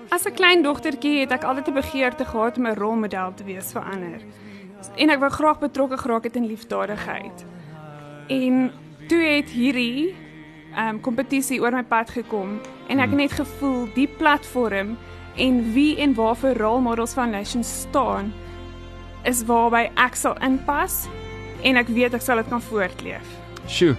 As 0.09 0.25
'n 0.25 0.33
klein 0.33 0.63
dogtertjie 0.63 1.19
het 1.19 1.31
ek 1.31 1.43
altyd 1.43 1.67
'n 1.67 1.73
begeerte 1.73 2.25
gehad 2.25 2.57
om 2.57 2.67
'n 2.67 2.75
rolmodel 2.75 3.33
te 3.33 3.43
wees 3.43 3.71
vir 3.71 3.81
ander. 3.81 4.19
En 4.97 5.09
ek 5.09 5.19
wou 5.19 5.29
graag 5.29 5.59
betrokke 5.59 5.97
geraak 5.97 6.23
het 6.23 6.35
in 6.35 6.45
liefdadigheid. 6.45 7.45
En 8.27 8.71
toe 9.07 9.21
het 9.21 9.49
hierdie 9.49 10.15
um 10.77 10.99
kompetisie 11.03 11.61
oor 11.61 11.71
my 11.75 11.83
pad 11.83 12.09
gekom 12.09 12.59
en 12.87 12.99
ek 12.99 13.09
het 13.11 13.15
hmm. 13.15 13.23
net 13.23 13.31
gevoel 13.31 13.87
die 13.95 14.07
platform 14.19 14.97
en 15.35 15.61
wie 15.73 15.97
en 15.97 16.13
waarvoor 16.13 16.57
Role 16.57 16.81
Models 16.81 17.13
Foundation 17.13 17.63
staan 17.63 18.33
is 19.23 19.43
waarby 19.45 19.89
ek 19.95 20.15
sal 20.15 20.37
inpas 20.43 21.05
en 21.63 21.77
ek 21.77 21.91
weet 21.93 22.15
ek 22.17 22.23
sal 22.25 22.41
dit 22.41 22.49
kan 22.49 22.61
voortleef. 22.61 23.25
Sjoe. 23.69 23.95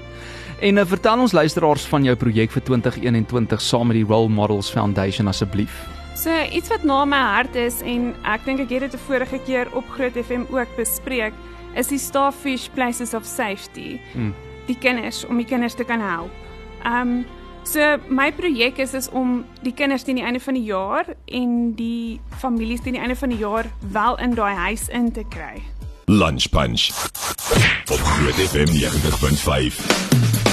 En 0.63 0.79
uh, 0.79 0.87
vertel 0.87 1.23
ons 1.25 1.33
luisteraars 1.33 1.85
van 1.91 2.05
jou 2.07 2.15
projek 2.19 2.53
vir 2.55 2.63
2021 2.63 3.63
saam 3.63 3.91
met 3.91 3.99
die 3.99 4.07
Role 4.07 4.31
Models 4.31 4.71
Foundation 4.71 5.31
asseblief. 5.31 5.75
So 6.19 6.31
iets 6.55 6.71
wat 6.71 6.85
na 6.87 7.05
my 7.09 7.23
hart 7.35 7.57
is 7.59 7.81
en 7.83 8.13
ek 8.29 8.45
dink 8.47 8.63
ek 8.63 8.71
het 8.71 8.91
dit 8.91 8.95
'n 8.95 9.05
vorige 9.07 9.39
keer 9.47 9.67
op 9.75 9.89
Groot 9.91 10.15
FM 10.15 10.47
ook 10.51 10.71
bespreek, 10.77 11.35
is 11.75 11.89
die 11.89 11.99
Starfish 11.99 12.69
Places 12.69 13.15
of 13.15 13.25
Safety. 13.25 13.99
Hmm. 14.13 14.35
Die 14.67 14.79
kinders 14.79 15.25
om 15.27 15.37
die 15.37 15.47
kinders 15.47 15.75
te 15.75 15.85
kan 15.85 16.01
help. 16.01 16.31
Ehm 16.85 17.09
um, 17.09 17.25
so 17.65 17.97
my 18.09 18.33
projek 18.33 18.79
is 18.79 18.95
is 18.95 19.09
om 19.11 19.45
die 19.63 19.73
kinders 19.73 20.03
teen 20.03 20.19
die 20.19 20.25
einde 20.25 20.41
van 20.41 20.55
die 20.55 20.65
jaar 20.65 21.07
en 21.27 21.75
die 21.75 22.21
families 22.39 22.83
teen 22.83 22.93
die 22.93 23.03
einde 23.03 23.17
van 23.17 23.29
die 23.29 23.39
jaar 23.39 23.71
wel 23.93 24.19
in 24.19 24.35
daai 24.35 24.55
huis 24.55 24.89
in 24.89 25.13
te 25.13 25.25
kry. 25.29 25.63
Lunch 26.07 26.49
Punch. 26.51 26.91
Op 27.91 27.99
Groot 27.99 28.35
FM 28.35 28.67
90.5. 28.67 30.52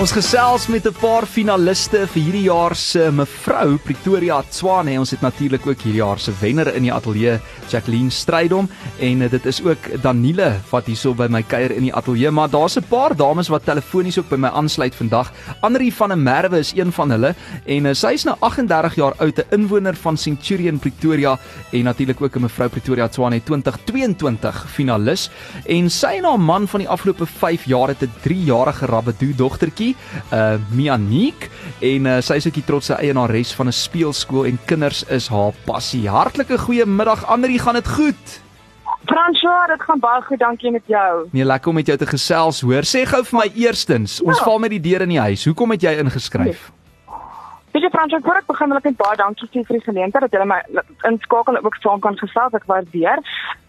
Ons 0.00 0.14
gesels 0.16 0.66
met 0.72 0.86
'n 0.88 0.94
paar 1.00 1.26
finaliste 1.26 2.06
vir 2.06 2.22
hierdie 2.22 2.48
jaar 2.48 2.74
se 2.74 3.10
mevrou 3.12 3.76
Pretoria 3.76 4.42
Tswane. 4.42 4.98
Ons 4.98 5.10
het 5.10 5.20
natuurlik 5.20 5.66
ook 5.66 5.80
hierdie 5.80 6.00
jaar 6.00 6.18
se 6.18 6.32
wenner 6.40 6.74
in 6.74 6.82
die 6.82 6.92
ateljee, 6.92 7.38
Jacqueline 7.68 8.10
Strydom. 8.10 8.68
En 8.98 9.22
eh, 9.22 9.30
dit 9.30 9.46
is 9.46 9.62
ook 9.62 10.02
Danile 10.02 10.60
wat 10.70 10.86
hierso 10.86 11.14
by 11.14 11.26
my 11.28 11.42
kuier 11.42 11.70
in 11.70 11.82
die 11.82 11.94
ateljee, 11.94 12.30
maar 12.30 12.48
daar's 12.48 12.76
'n 12.76 12.88
paar 12.88 13.16
dames 13.16 13.48
wat 13.48 13.64
telefonies 13.64 14.18
ook 14.18 14.28
by 14.28 14.36
my 14.36 14.48
aansluit 14.48 14.94
vandag. 14.94 15.30
Anri 15.60 15.92
van 15.92 16.08
der 16.08 16.18
Merwe 16.18 16.58
is 16.58 16.72
een 16.74 16.92
van 16.92 17.10
hulle. 17.10 17.34
En 17.66 17.86
eh, 17.86 17.94
sy 17.94 18.12
is 18.12 18.24
nou 18.24 18.36
38 18.40 18.94
jaar 18.94 19.14
oud, 19.18 19.38
'n 19.38 19.44
inwoner 19.50 19.94
van 19.94 20.16
Centurion 20.16 20.78
Pretoria. 20.78 21.38
En 21.70 21.84
natuurlik 21.84 22.20
ook 22.20 22.36
'n 22.36 22.40
mevrou 22.40 22.68
Pretoria 22.68 23.08
Tswane 23.08 23.42
2022 23.42 24.66
finalis. 24.70 25.30
En 25.66 25.90
sy 25.90 26.16
en 26.16 26.24
haar 26.24 26.40
man 26.40 26.68
van 26.68 26.80
die 26.80 26.88
afgelope 26.88 27.26
5 27.26 27.64
jaar 27.64 27.88
het 27.88 28.02
'n 28.02 28.12
3-jarige 28.22 28.86
Rabbadoo 28.86 29.34
dogtertjie 29.36 29.81
uh 30.32 30.54
Mianique 30.70 31.48
en 31.80 32.06
uh, 32.06 32.20
sy 32.20 32.34
is 32.40 32.46
ook 32.46 32.54
die 32.60 32.64
trotse 32.64 32.94
eienares 32.94 33.52
van 33.58 33.66
'n 33.68 33.72
speelskool 33.72 34.44
en 34.46 34.58
kinders 34.66 35.04
is 35.08 35.28
haar 35.28 35.52
passie. 35.64 36.08
Hartlike 36.08 36.58
goeiemiddag 36.58 37.26
Andri, 37.26 37.58
gaan 37.58 37.74
dit 37.74 37.88
goed? 37.88 38.40
François, 39.04 39.66
dit 39.68 39.82
gaan 39.82 39.98
baie 39.98 40.22
goed, 40.22 40.38
dankie 40.38 40.70
met 40.70 40.82
jou. 40.86 41.26
Nee, 41.32 41.44
lekker 41.44 41.68
om 41.68 41.74
met 41.74 41.86
jou 41.86 41.98
te 41.98 42.06
gesels, 42.06 42.60
hoor. 42.60 42.82
Sê 42.86 43.02
gou 43.06 43.24
vir 43.24 43.38
my 43.38 43.48
eerstens, 43.54 44.20
ons 44.22 44.38
Ja. 44.38 44.44
val 44.44 44.58
met 44.58 44.70
die 44.70 44.80
deur 44.80 45.00
in 45.02 45.08
die 45.08 45.20
huis. 45.20 45.44
Hoekom 45.44 45.70
het 45.70 45.82
jy 45.82 45.98
ingeskryf? 45.98 46.44
Weet 46.44 46.81
jy 47.80 47.88
François, 47.90 48.20
voor 48.20 48.36
ek 48.36 48.46
begin 48.46 48.68
wil 48.68 48.78
ek 48.78 48.84
net 48.84 48.96
baie 48.98 49.16
dankie 49.16 49.46
sê 49.48 49.62
vir 49.64 49.78
die 49.78 49.84
geleentheid 49.86 50.24
dat 50.26 50.34
jy 50.36 50.44
my 50.44 50.58
inskakel 51.08 51.56
ook 51.56 51.76
saam 51.80 52.02
kan 52.04 52.18
gesels, 52.20 52.52
ek 52.58 52.66
waardeer. 52.68 53.22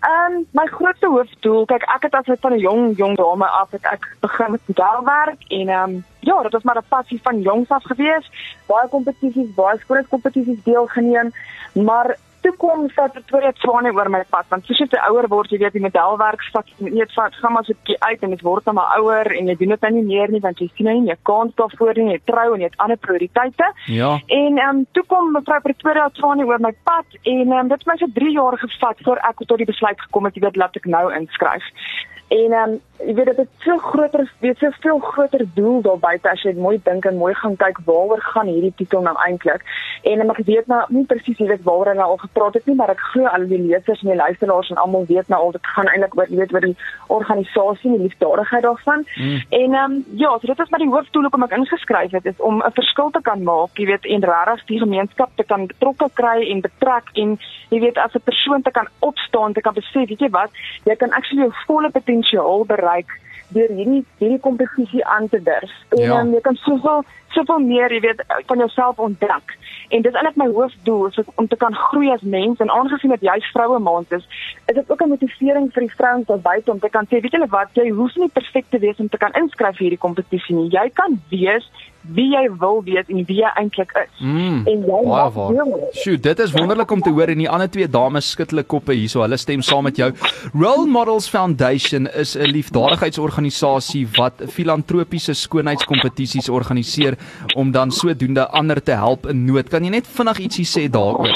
Ehm 0.03 0.35
um, 0.35 0.41
my 0.59 0.65
grootste 0.67 1.07
hoofdoel, 1.07 1.65
kyk 1.71 1.85
ek 1.95 2.09
het 2.09 2.17
as 2.19 2.27
uit 2.27 2.43
van 2.43 2.53
'n 2.53 2.59
jong 2.59 2.97
jong 2.99 3.15
dame 3.15 3.47
af 3.47 3.71
het 3.71 3.85
ek 3.93 4.03
begin 4.19 4.51
met 4.51 4.67
modelwerk 4.67 5.39
en 5.47 5.69
ehm 5.69 5.95
um, 5.95 6.03
ja, 6.19 6.41
dit 6.43 6.51
was 6.51 6.63
maar 6.63 6.81
'n 6.81 6.89
passie 6.89 7.19
van 7.23 7.41
jongs 7.41 7.69
af 7.69 7.83
gewees. 7.83 8.27
Baie 8.67 8.87
kompetisies, 8.89 9.55
baie 9.55 9.79
skoolkompetisies 9.79 10.63
deelgeneem, 10.63 11.31
maar 11.73 12.17
toe 12.43 12.53
kom 12.61 12.87
dat 12.95 13.13
Pretoria 13.15 13.51
Tswane 13.55 13.91
oor 13.95 14.09
my 14.11 14.23
pad 14.29 14.49
want 14.51 14.65
soos 14.67 14.81
jy 14.83 14.87
te 14.91 14.99
ouer 15.07 15.27
word 15.31 15.51
jy 15.53 15.59
weet 15.61 15.75
die 15.77 15.83
modelwerk 15.83 16.43
vat 16.55 16.71
net 16.83 17.15
vat 17.15 17.37
gaan 17.41 17.55
maar 17.55 17.65
so 17.65 17.73
'n 17.73 17.79
bietjie 17.81 17.99
uit 18.09 18.23
en 18.23 18.35
dit 18.35 18.43
word 18.49 18.65
dan 18.65 18.75
maar 18.79 18.97
ouer 18.99 19.31
en 19.37 19.47
jy 19.47 19.55
doen 19.61 19.73
dit 19.75 19.81
nou 19.81 19.91
nie 19.93 20.07
meer 20.11 20.31
nie 20.31 20.43
want 20.43 20.59
jy 20.59 20.69
sien 20.75 20.85
nou 20.89 20.95
nie 20.99 21.09
jy 21.11 21.17
kans 21.31 21.55
daarvoor 21.55 21.93
nie 21.97 22.13
jy 22.13 22.21
trou 22.31 22.47
en 22.53 22.61
jy 22.61 22.69
het 22.71 22.81
ander 22.85 22.97
prioriteite 22.97 23.67
Ja. 23.87 24.11
en 24.27 24.57
ehm 24.57 24.69
um, 24.69 24.85
toe 24.91 25.03
kom 25.07 25.31
mevrou 25.31 25.59
Pretoria 25.61 26.09
Tswane 26.09 26.45
oor 26.45 26.59
my 26.59 26.73
pad 26.83 27.05
en 27.23 27.51
ehm 27.51 27.59
um, 27.59 27.67
dit 27.67 27.79
het 27.79 27.87
my 27.87 27.97
so 27.97 28.07
3 28.13 28.31
jaar 28.39 28.57
gevat 28.57 28.97
voor 29.03 29.19
ek 29.29 29.37
tot 29.47 29.57
die 29.57 29.71
besluit 29.73 30.01
gekom 30.01 30.25
het 30.25 30.35
jy 30.35 30.41
weet 30.41 30.55
laat 30.55 30.75
ek 30.75 30.85
nou 30.85 31.05
inskryf 31.13 31.63
en 32.29 32.51
ehm 32.51 32.69
um, 32.69 32.79
jy 33.05 33.13
weet 33.17 33.29
dit 33.31 33.37
het 33.37 33.49
so 33.65 33.77
groter 33.77 34.23
weet 34.39 34.57
so 34.57 34.69
veel 34.83 34.99
groter 34.99 35.45
doel 35.55 35.81
daar 35.81 35.99
buite 35.99 36.29
as 36.29 36.41
jy 36.45 36.53
mooi 36.55 36.79
dink 36.83 37.05
en 37.05 37.17
mooi 37.17 37.33
gaan 37.39 37.55
kyk 37.59 37.79
waaroor 37.87 38.21
gaan 38.33 38.47
hierdie 38.47 38.73
titel 38.79 39.03
nou 39.05 39.15
eintlik 39.25 39.63
en 40.11 40.23
ek 40.29 40.41
weet 40.47 40.67
nou 40.71 40.81
nie 40.89 41.05
presies 41.09 41.37
wie 41.39 41.49
dit 41.49 41.63
waaroor 41.67 41.91
hulle 41.91 42.07
al 42.07 42.19
gepraat 42.21 42.57
het 42.59 42.67
nie 42.69 42.75
maar 42.79 42.93
ek 42.93 43.03
glo 43.11 43.29
al 43.31 43.47
die 43.49 43.61
lesers 43.61 44.03
en 44.03 44.11
die 44.13 44.19
luisteraars 44.19 44.71
en 44.73 44.81
almal 44.83 45.07
weet 45.09 45.31
nou 45.33 45.41
al 45.47 45.55
dit 45.55 45.71
gaan 45.75 45.91
eintlik 45.91 46.17
oor 46.17 46.31
jy 46.31 46.39
weet 46.41 46.55
oor 46.55 46.67
die 46.67 46.75
organisasie 47.17 47.91
en 47.91 47.97
die 47.97 48.07
liefdadigheid 48.07 48.67
daarvan 48.67 49.05
mm. 49.15 49.41
en 49.61 49.77
ehm 49.79 49.97
um, 49.97 49.99
ja 50.23 50.31
so 50.37 50.47
dit 50.47 50.63
is 50.65 50.71
maar 50.73 50.85
die 50.85 50.93
hoofdoel 50.95 51.27
hoekom 51.27 51.47
ek 51.47 51.57
ingeskryf 51.59 52.17
het 52.17 52.31
is 52.33 52.45
om 52.51 52.61
'n 52.61 52.75
verskil 52.79 53.11
te 53.11 53.21
kan 53.29 53.43
maak 53.43 53.79
jy 53.79 53.89
weet 53.91 54.05
en 54.05 54.27
regtig 54.33 54.65
die 54.71 54.79
gemeenskap 54.85 55.31
te 55.35 55.43
kan 55.43 55.67
betrokke 55.67 56.09
kry 56.13 56.37
en 56.51 56.61
betrek 56.61 57.11
en 57.25 57.37
jy 57.69 57.79
weet 57.79 57.97
as 57.97 58.15
'n 58.15 58.27
persoon 58.29 58.61
te 58.61 58.71
kan 58.71 58.87
opstaan 58.99 59.53
te 59.53 59.61
kan 59.61 59.73
besef 59.73 60.09
weet 60.09 60.19
jy 60.19 60.29
wat 60.29 60.51
jy 60.85 60.95
kan 60.95 61.11
actually 61.11 61.43
jou 61.43 61.53
volle 61.67 61.89
potensiaal 61.89 62.65
bereik 62.65 62.92
deur 63.53 63.69
hierdie 63.77 64.03
hierdie 64.17 64.39
kompetisie 64.39 65.05
aan 65.05 65.29
te 65.29 65.39
durf. 65.43 65.71
En 65.89 66.01
Ja. 66.01 66.19
um, 66.21 66.31
jy 66.33 66.41
kan 66.41 66.55
soveel 66.55 67.03
soveel 67.33 67.59
meer, 67.59 67.89
jy 67.93 67.99
weet, 67.99 68.23
van 68.45 68.57
jouself 68.57 68.97
ontdek. 68.97 69.57
En 69.89 70.01
dis 70.01 70.13
eintlik 70.13 70.35
my 70.35 70.47
hoofdoel 70.53 71.07
is 71.07 71.17
om 71.35 71.47
te 71.47 71.55
kan 71.55 71.73
groei 71.75 72.11
as 72.13 72.21
mens 72.21 72.59
en 72.59 72.69
aangesien 72.69 73.09
dit 73.09 73.21
juist 73.21 73.51
vroue 73.51 73.79
maand 73.79 74.11
is, 74.11 74.27
is 74.65 74.75
dit 74.75 74.91
ook 74.91 75.01
'n 75.01 75.09
motivering 75.09 75.71
vir 75.73 75.81
die 75.81 75.95
vrouens 75.95 76.27
daar 76.27 76.39
buite 76.39 76.71
om 76.71 76.79
te 76.79 76.89
kan 76.89 77.05
sê, 77.05 77.21
weet 77.21 77.31
julle 77.31 77.47
wat, 77.49 77.69
jy 77.73 77.89
hoef 77.89 78.15
nie 78.15 78.29
perfek 78.29 78.65
te 78.69 78.79
wees 78.79 78.97
om 78.99 79.09
te 79.09 79.17
kan 79.17 79.31
inskryf 79.33 79.75
vir 79.77 79.85
hierdie 79.89 79.97
kompetisie 80.07 80.55
nie. 80.55 80.69
Jy 80.69 80.89
kan 80.93 81.19
wees 81.29 81.65
wie 82.03 82.29
jy 82.35 82.49
wil 82.59 82.81
wees 82.83 83.07
en 83.07 83.23
wie 83.25 83.37
jy 83.41 83.49
eintlik 83.55 83.91
is. 83.95 84.19
Mm, 84.19 84.67
en 84.67 84.79
jy 84.81 84.87
baie 84.87 85.05
mag 85.05 85.33
deel. 85.33 85.89
Sjoe, 85.93 86.17
dit 86.19 86.39
is 86.39 86.51
wonderlik 86.51 86.91
om 86.91 87.01
te 87.01 87.09
hoor 87.09 87.27
en 87.27 87.37
die 87.37 87.49
ander 87.49 87.69
twee 87.69 87.87
dames 87.87 88.29
skud 88.29 88.49
hulle 88.49 88.63
koppe 88.63 88.93
hierso. 88.93 89.21
Hulle 89.21 89.37
stem 89.37 89.61
saam 89.61 89.83
met 89.83 89.95
jou. 89.95 90.11
Role 90.53 90.85
Models 90.85 91.29
Foundation 91.29 92.07
is 92.07 92.35
'n 92.35 92.51
liefdadigheidsorganisasie 92.83 94.07
wat 94.17 94.43
filantropiese 94.51 95.33
skoonheidskompetisies 95.33 96.49
organiseer 96.49 97.17
om 97.55 97.71
dan 97.71 97.91
sodoende 97.91 98.47
ander 98.51 98.81
te 98.83 98.91
help 98.91 99.27
in 99.31 99.45
nood. 99.45 99.69
Kan 99.69 99.85
jy 99.85 99.93
net 99.93 100.07
vinnig 100.07 100.43
ietsie 100.47 100.67
sê 100.67 100.89
daaroor? 100.91 101.31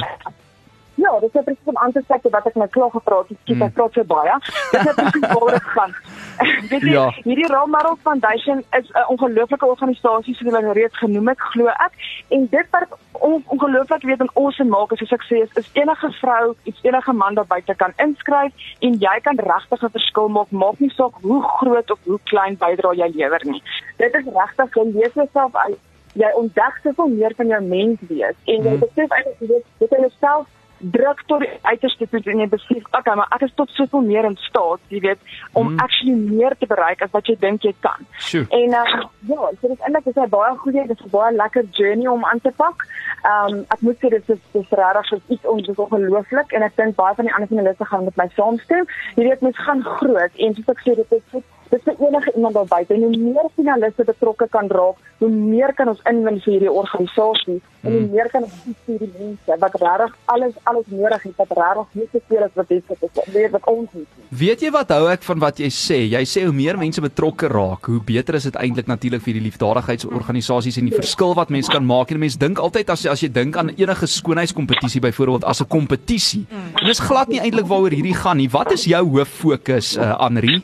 Ja, 1.08 1.20
dit 1.24 1.36
is 1.36 1.44
presies 1.44 1.70
om 1.72 1.78
aan 1.78 1.92
te 1.96 2.02
sê 2.08 2.18
wat 2.36 2.46
ek 2.50 2.56
nou 2.60 2.68
klaar 2.76 2.90
gepraat 2.92 3.30
het. 3.32 3.38
Skiet 3.44 3.62
ek 3.64 3.74
praat 3.78 3.94
so 3.96 4.04
baie. 4.04 4.34
Dit 4.72 4.88
is 4.92 4.96
presies 4.98 5.28
waaroor 5.32 5.52
dit 5.56 5.68
gaan. 5.76 5.94
Weet 6.72 6.82
jy, 6.84 6.92
Ja. 6.92 7.06
hierdie 7.24 7.48
Role 7.52 7.72
Models 7.76 8.02
Foundation 8.08 8.64
is 8.80 8.90
'n 8.92 9.06
ongelooflike 9.14 9.66
organisasie 9.66 10.36
soos 10.36 10.48
hulle 10.50 10.62
nou 10.66 10.74
reeds 10.76 10.98
genoem 10.98 11.28
het, 11.32 11.40
glo 11.54 11.68
ek. 11.68 11.94
En 12.36 12.48
dit 12.52 12.68
wat 12.76 12.98
on, 13.12 13.44
ongelooflik 13.56 14.04
weet 14.04 14.20
en 14.20 14.30
awesome 14.36 14.70
maak 14.70 14.92
is 14.92 15.00
soos 15.00 15.12
ek 15.18 15.24
sê 15.30 15.42
is, 15.46 15.52
is 15.62 15.70
enige 15.74 16.12
vrou, 16.20 16.56
iets 16.64 16.84
enige 16.84 17.14
man 17.14 17.34
daar 17.40 17.48
buite 17.48 17.76
kan 17.76 17.94
inskryf 17.98 18.52
en 18.82 18.94
jy 19.00 19.16
kan 19.24 19.38
regtig 19.40 19.82
'n 19.84 19.96
verskil 19.98 20.28
maak, 20.30 20.52
maak 20.52 20.80
nie 20.80 20.92
saak 20.98 21.14
hoe 21.22 21.42
groot 21.44 21.92
of 21.92 22.00
hoe 22.04 22.20
klein 22.24 22.58
bydrae 22.58 22.96
jy 22.96 23.10
lewer 23.16 23.42
nie. 23.44 23.64
Dit 23.98 24.14
is 24.16 24.26
regtig 24.26 24.76
jy 24.76 24.84
leef 24.94 25.14
jouself 25.14 25.56
uit 25.56 25.80
jy 26.18 26.30
ontdek 26.36 26.80
soveel 26.84 27.08
meer 27.08 27.34
van 27.38 27.48
jou 27.48 27.62
mens 27.62 28.00
wees 28.10 28.36
en 28.46 28.64
jy 28.66 28.78
besef 28.82 29.10
eintlik 29.18 29.40
jy 29.40 29.48
weet 29.48 29.66
dit 29.80 29.92
in 29.92 30.02
jouself 30.02 30.46
druk 30.80 31.24
tot 31.28 31.40
die 31.40 31.50
uiterste 31.62 32.08
toe 32.10 32.22
en 32.32 32.40
jy 32.40 32.48
besef 32.50 32.84
okay 32.92 33.16
maar 33.16 33.28
ek 33.36 33.42
is 33.48 33.54
tot 33.56 33.70
soveel 33.70 34.02
meer 34.02 34.26
in 34.26 34.36
staat 34.50 34.80
jy 34.90 35.00
weet 35.02 35.20
om 35.54 35.68
Mm. 35.74 35.80
actually 35.80 36.16
meer 36.16 36.54
te 36.60 36.66
bereik 36.68 37.02
as 37.02 37.12
wat 37.12 37.26
jy 37.28 37.36
dink 37.40 37.62
jy 37.64 37.74
kan 37.82 38.06
Sjoe. 38.18 38.46
en 38.50 38.70
uh, 38.70 39.02
ja 39.28 39.50
so 39.62 39.68
dit 39.68 39.72
is 39.72 39.80
eintlik 39.86 40.04
dis 40.06 40.16
'n 40.16 40.30
baie 40.30 40.56
goeie 40.58 40.88
dis 40.88 41.02
'n 41.06 41.10
baie 41.10 41.34
lekker 41.36 41.64
journey 41.72 42.08
om 42.08 42.26
aan 42.26 42.40
te 42.42 42.52
pak 42.56 42.86
um, 43.26 43.66
ek 43.70 43.82
moet 43.82 43.98
sê 43.98 44.10
dit 44.10 44.30
is 44.30 44.40
dis 44.54 44.70
regtig 44.70 45.06
so 45.06 45.20
iets 45.28 45.46
ons 45.46 45.68
is 45.68 45.76
ongelooflik 45.86 46.52
en 46.54 46.62
ek 46.62 46.76
dink 46.76 46.96
baie 46.96 47.16
van 47.16 47.26
die 47.26 47.34
ander 47.34 47.48
finaliste 47.48 47.86
gaan 47.86 48.04
met 48.06 48.16
my 48.18 48.28
saamstem 48.36 48.86
jy 49.16 49.24
weet 49.30 49.42
mens 49.42 49.58
gaan 49.58 49.82
groot 49.84 50.34
en 50.36 50.56
soos 50.56 50.70
ek 50.76 50.80
sê 50.86 50.96
dit 50.96 51.12
is 51.12 51.24
dit 51.32 51.44
Dit 51.70 51.84
vir 51.84 51.96
enige 52.08 52.32
iemand 52.36 52.54
daar 52.54 52.70
buite 52.70 52.94
en 52.94 53.02
hoe 53.02 53.18
meer 53.18 53.50
finaliste 53.56 54.04
betrokke 54.04 54.48
kan 54.50 54.68
raak, 54.68 54.96
hoe 55.18 55.30
meer 55.30 55.74
kan 55.74 55.90
ons 55.92 56.04
inwin 56.10 56.40
vir 56.44 56.54
hierdie 56.54 56.72
organisasie 56.72 57.60
en 57.82 57.92
hoe 57.92 58.04
meer 58.12 58.30
kan 58.32 58.46
ons 58.48 58.56
vir 58.86 59.02
die 59.02 59.10
mense 59.18 59.58
wat 59.62 59.76
regtig 59.82 60.16
alles 60.34 60.56
alles 60.70 60.88
nodig 60.92 61.24
het 61.28 61.42
wat 61.42 61.52
regtig 61.60 62.00
nie 62.00 62.08
te 62.12 62.22
veel 62.28 62.46
is 62.48 62.56
wat 62.60 62.70
dit 62.70 62.94
is 62.96 63.34
weet 63.34 63.52
wat 63.52 63.68
ons 63.72 63.92
het. 63.98 64.08
Weet 64.42 64.64
jy 64.66 64.72
wat 64.76 64.92
hou 64.96 65.08
ek 65.12 65.24
van 65.28 65.44
wat 65.44 65.62
jy 65.64 65.70
sê? 65.74 66.00
Jy 66.12 66.24
sê 66.28 66.44
hoe 66.48 66.56
meer 66.56 66.80
mense 66.80 67.04
betrokke 67.04 67.50
raak, 67.52 67.90
hoe 67.92 68.02
beter 68.04 68.40
is 68.40 68.48
dit 68.50 68.60
eintlik 68.60 68.90
natuurlik 68.92 69.24
vir 69.26 69.40
die 69.40 69.46
liefdadigheidsorganisasies 69.48 70.80
en 70.82 70.90
die 70.92 70.96
verskil 70.96 71.36
wat 71.38 71.54
mense 71.54 71.72
kan 71.72 71.86
maak. 71.88 72.12
En 72.12 72.22
mense 72.24 72.40
dink 72.40 72.60
altyd 72.64 72.92
as 72.94 73.06
as 73.08 73.24
jy 73.24 73.32
dink 73.34 73.58
aan 73.58 73.74
enige 73.76 74.10
skoonheidskompetisie 74.18 75.04
byvoorbeeld 75.08 75.48
as 75.48 75.62
'n 75.62 75.68
kompetisie. 75.68 76.46
En 76.52 76.88
dis 76.88 77.00
glad 77.00 77.28
nie 77.28 77.40
eintlik 77.40 77.68
waaroor 77.68 77.92
hierdie 77.96 78.16
gaan 78.16 78.38
nie. 78.38 78.50
Wat 78.50 78.72
is 78.72 78.86
jou 78.86 79.04
hoof 79.06 79.30
fokus, 79.30 79.98
uh, 79.98 80.20
Anri? 80.20 80.62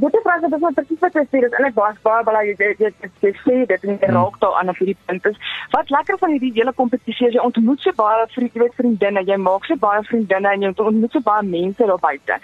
Dit 0.00 0.14
is 0.14 0.22
presies 0.24 0.44
dit 0.48 0.54
is 0.56 0.62
maar 0.62 0.76
presies 0.76 1.00
wat 1.04 1.16
jy 1.18 1.24
sê, 1.26 1.40
dit 1.42 1.46
is 1.48 1.56
eintlik 1.58 1.74
baie 1.76 1.94
baie 2.06 2.24
baie 2.28 2.42
jy 2.48 2.68
jy 2.80 2.90
jy 3.24 3.32
sê 3.44 3.56
dit 3.72 3.86
en 3.86 3.98
jy 4.00 4.12
raak 4.16 4.38
daar 4.44 4.56
aan 4.60 4.72
op 4.72 4.78
hierdie 4.80 4.96
punt 5.10 5.26
is. 5.30 5.40
Wat 5.74 5.92
lekker 5.96 6.18
van 6.22 6.32
hierdie 6.34 6.52
hele 6.56 6.72
kompetisie 6.82 7.28
is 7.28 7.36
jy 7.36 7.44
ontmoet 7.44 7.84
so 7.84 7.92
baie 7.98 8.26
vriende, 8.34 8.54
jy 8.54 8.62
weet 8.64 8.78
vriendinne, 8.80 9.24
jy 9.28 9.38
maak 9.48 9.68
so 9.68 9.76
baie 9.86 10.04
vriendinne 10.08 10.54
en 10.54 10.64
jy 10.66 10.72
ontmoet 10.76 11.18
so 11.18 11.26
baie 11.26 11.44
mense 11.56 11.90
daar 11.92 12.04
buite. 12.06 12.38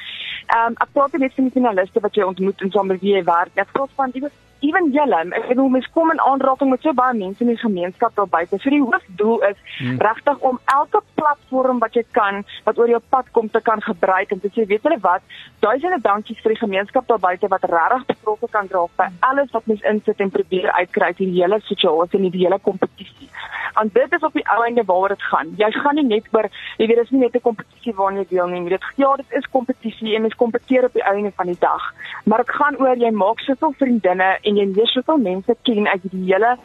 Ehm 0.47 0.67
um, 0.67 0.81
ek 0.85 0.93
praat 0.99 1.17
net 1.23 1.39
van 1.39 1.49
die 1.49 1.57
finaliste 1.59 2.05
wat 2.09 2.19
jy 2.21 2.29
ontmoet 2.33 2.67
en 2.67 2.75
saam 2.75 2.93
met 2.93 3.01
wie 3.01 3.17
jy 3.17 3.25
werk. 3.31 3.55
Ek 3.65 3.73
praat 3.73 3.97
van 4.01 4.13
die 4.15 4.27
ewen 4.61 4.91
julle, 4.93 5.21
ek 5.39 5.49
bedoel 5.49 5.69
mens 5.69 5.89
kom 5.95 6.11
in 6.11 6.21
aanraking 6.21 6.71
met 6.71 6.83
so 6.83 6.93
baie 6.93 7.15
mense 7.15 7.45
in 7.45 7.53
die 7.53 7.61
gemeenskap 7.61 8.15
daar 8.17 8.29
buite. 8.29 8.59
So 8.59 8.71
die 8.71 8.83
hoofdoel 8.83 9.43
is 9.51 9.59
hmm. 9.79 9.99
regtig 9.99 10.39
om 10.39 10.61
elke 10.65 11.03
platform 11.15 11.79
wat 11.79 11.95
jy 11.95 12.05
kan 12.11 12.45
wat 12.65 12.79
oor 12.79 12.89
jou 12.89 13.03
pad 13.09 13.31
kom 13.33 13.51
te 13.51 13.61
kan 13.61 13.83
gebruik 13.83 14.33
en 14.33 14.41
te 14.41 14.53
sê 14.55 14.67
weet 14.67 14.83
julle 14.83 15.01
wat, 15.03 15.23
duisende 15.65 16.01
dankies 16.03 16.41
vir 16.43 16.55
die 16.55 16.63
gemeenskap 16.63 17.07
daar 17.09 17.23
buite 17.23 17.49
wat 17.53 17.65
regtig 17.71 18.07
betrokke 18.13 18.49
kan 18.51 18.69
raak 18.71 18.93
by 18.99 19.09
alles 19.29 19.53
wat 19.55 19.67
mens 19.71 19.85
insit 19.91 20.21
en 20.21 20.33
probeer 20.35 20.71
uitkry 20.79 21.13
uit 21.13 21.23
hierdie 21.23 21.43
hele 21.43 21.61
situasie 21.69 22.19
en 22.19 22.31
die 22.31 22.43
hele 22.45 22.59
kompetisie. 22.63 23.29
Want 23.77 23.93
dit 23.95 24.13
is 24.17 24.25
op 24.25 24.33
die 24.33 24.45
ou 24.55 24.63
einde 24.65 24.85
waaroor 24.89 25.13
dit 25.13 25.25
gaan. 25.31 25.53
Jy 25.61 25.71
gaan 25.75 25.99
nie 26.01 26.07
net 26.09 26.29
oor 26.33 26.49
jy 26.79 26.87
weet 26.87 26.97
dit 26.97 27.05
is 27.05 27.13
nie 27.13 27.21
net 27.21 27.37
'n 27.37 27.45
kompetisie 27.49 27.95
waarna 27.95 28.25
jy 28.25 28.27
deelneem. 28.31 28.69
Dit 28.69 28.85
ja, 28.97 29.17
dit 29.17 29.33
is 29.39 29.51
kompetisie 29.51 30.15
en 30.17 30.23
mens 30.23 30.35
kompeteer 30.35 30.85
op 30.85 30.93
die 30.93 31.03
einde 31.03 31.33
van 31.37 31.47
die 31.47 31.61
dag. 31.61 31.83
Maar 32.25 32.45
dit 32.45 32.51
gaan 32.51 32.77
oor 32.81 32.97
jy 32.97 33.11
maak 33.11 33.41
soveel 33.41 33.75
vriendinne 33.79 34.39
en 34.47 34.59
jy 34.61 34.67
leer 34.73 34.91
soveel 34.93 35.23
mense 35.23 35.57
ken 35.69 35.89
uit 35.89 36.09
die 36.11 36.25
hele 36.31 36.57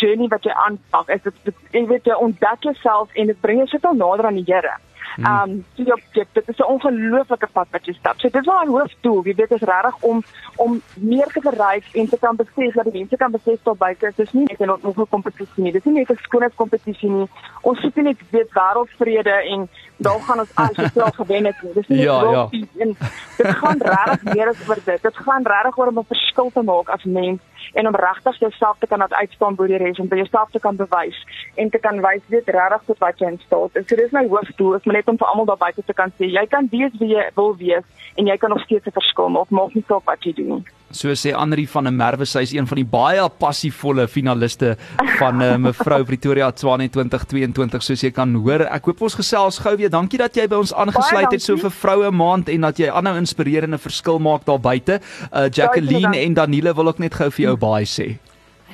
journey 0.00 0.28
wat 0.32 0.46
jy 0.46 0.54
aanpak. 0.66 1.10
Is 1.16 1.22
dit 1.26 1.54
jy 1.76 1.84
weet 1.90 2.08
jy 2.08 2.16
ontdek 2.26 2.66
jouself 2.68 3.12
en 3.14 3.30
dit 3.32 3.40
bring 3.40 3.62
jou 3.62 3.68
soveel 3.74 3.98
nader 4.00 4.30
aan 4.30 4.40
die 4.40 4.46
Here. 4.48 4.76
Ehm 5.16 5.50
um, 5.50 5.64
so 5.76 5.82
jy, 5.82 5.98
jy, 6.12 6.24
dit 6.32 6.48
is 6.48 6.58
'n 6.58 6.70
ongelooflike 6.74 7.48
pad 7.52 7.68
wat 7.70 7.86
jy 7.86 7.92
stap. 7.92 8.18
So 8.20 8.28
dis 8.28 8.46
waar 8.46 8.66
hoofdoel, 8.66 9.24
jy 9.24 9.34
weet, 9.34 9.50
is 9.50 9.60
regtig 9.60 9.96
om 10.00 10.22
om 10.56 10.82
meer 10.94 11.26
te 11.26 11.40
bereik 11.40 11.84
en 11.92 12.08
te 12.08 12.18
kan 12.18 12.36
besef 12.36 12.74
dat 12.74 12.84
die 12.84 12.98
mense 12.98 13.16
kan 13.16 13.30
besef 13.30 13.62
tot 13.62 13.78
buite 13.78 14.06
is 14.06 14.16
dis 14.16 14.32
nie 14.32 14.44
net 14.44 14.60
'n 14.60 14.70
ongelukkige 14.70 15.06
kompetisie 15.10 15.62
nie. 15.62 15.72
Dis 15.72 15.84
nie 15.84 15.94
net 15.94 16.10
'n 16.10 16.16
skoonheidskompetisie 16.22 17.10
nie. 17.10 17.28
Ons 17.60 17.80
soek 17.80 17.94
net 17.96 18.18
weet 18.30 18.50
wêreldvrede 18.52 19.36
en 19.52 19.68
dan 19.96 20.20
gaan 20.20 20.38
ons 20.38 20.54
al 20.54 20.74
se 20.74 20.88
self 20.94 21.14
gewen 21.16 21.44
het. 21.44 21.56
Dis 21.74 21.88
nie 21.88 22.02
Ja, 22.02 22.22
ja. 22.30 22.48
en 22.78 22.96
dit 23.36 23.46
gaan 23.46 23.78
regtig 23.78 24.34
meer 24.34 24.48
as 24.48 24.68
oor 24.68 24.78
dit. 24.84 25.02
Dit 25.02 25.16
gaan 25.16 25.42
regtig 25.44 25.78
oor 25.78 25.86
om 25.86 25.98
'n 25.98 26.04
verskil 26.04 26.50
te 26.54 26.62
maak 26.62 26.88
as 26.88 27.04
mens 27.04 27.40
en 27.72 27.86
om 27.86 27.96
regtig 27.96 28.38
jouself 28.38 28.76
te 28.78 28.86
kan 28.86 28.98
laat 28.98 29.12
uitstaan 29.12 29.54
bo 29.54 29.66
die 29.66 29.76
res 29.76 29.98
en 29.98 30.08
by 30.08 30.16
jouself 30.16 30.50
te 30.50 30.60
kan 30.60 30.76
bewys 30.76 31.18
en 31.54 31.70
te 31.70 31.78
kan 31.78 32.00
wys 32.00 32.22
weet 32.26 32.48
regtig 32.48 32.82
tot 32.86 32.98
wat 32.98 33.18
jy 33.18 33.26
in 33.26 33.40
staat 33.46 33.76
is. 33.80 33.86
So 33.88 33.96
dis 33.96 34.10
my 34.10 34.26
hoofdoel, 34.28 34.74
is 34.74 34.84
maar 34.84 34.94
net 34.94 35.03
om 35.08 35.18
vir 35.18 35.28
almal 35.28 35.46
daar 35.46 35.60
buite 35.60 35.82
te 35.82 35.92
kan 35.92 36.12
sê 36.18 36.30
jy 36.30 36.46
kan 36.46 36.68
wees 36.70 36.92
wie 37.00 37.14
jy 37.14 37.28
wil 37.36 37.54
wees 37.56 37.84
en 38.16 38.26
jy 38.26 38.36
kan 38.38 38.50
nog 38.50 38.62
steeds 38.64 38.86
'n 38.86 38.96
verskil 39.00 39.28
maak, 39.28 39.50
maak 39.50 39.74
nie 39.74 39.84
saak 39.88 40.04
wat 40.06 40.24
jy 40.24 40.32
doen 40.32 40.48
nie. 40.56 40.64
So 40.94 41.10
sê 41.18 41.32
Anri 41.34 41.66
van 41.66 41.84
der 41.84 41.92
Merwe, 41.92 42.24
sy 42.24 42.44
is 42.46 42.52
een 42.54 42.66
van 42.70 42.76
die 42.76 42.86
baie 42.86 43.22
passievolle 43.38 44.06
finaliste 44.08 44.76
van 45.18 45.42
uh, 45.42 45.56
mevrou 45.56 46.04
Pretoria 46.04 46.52
Tswane 46.52 46.86
2022 46.88 47.82
soos 47.82 48.04
jy 48.04 48.12
kan 48.14 48.34
hoor. 48.34 48.62
Ek 48.70 48.84
hoop 48.84 49.02
ons 49.02 49.16
gesels 49.18 49.58
gou 49.58 49.74
weer. 49.76 49.90
Dankie 49.90 50.18
dat 50.18 50.36
jy 50.36 50.46
by 50.46 50.60
ons 50.62 50.72
aangesluit 50.72 51.32
het 51.32 51.42
so 51.42 51.56
vir 51.56 51.70
vroue 51.70 52.12
maand 52.14 52.48
en 52.48 52.60
dat 52.60 52.78
jy 52.78 52.92
aanhou 52.92 53.16
inspireer 53.18 53.64
en 53.64 53.74
'n 53.74 53.78
verskil 53.78 54.18
maak 54.18 54.46
daar 54.46 54.60
buite. 54.60 55.00
Uh 55.32 55.48
Jacqueline 55.50 56.16
en 56.16 56.34
Danile 56.34 56.74
wil 56.74 56.88
ook 56.88 56.98
net 56.98 57.14
gou 57.14 57.30
vir 57.30 57.44
jou 57.46 57.56
baie 57.56 57.84
sê. 57.84 58.18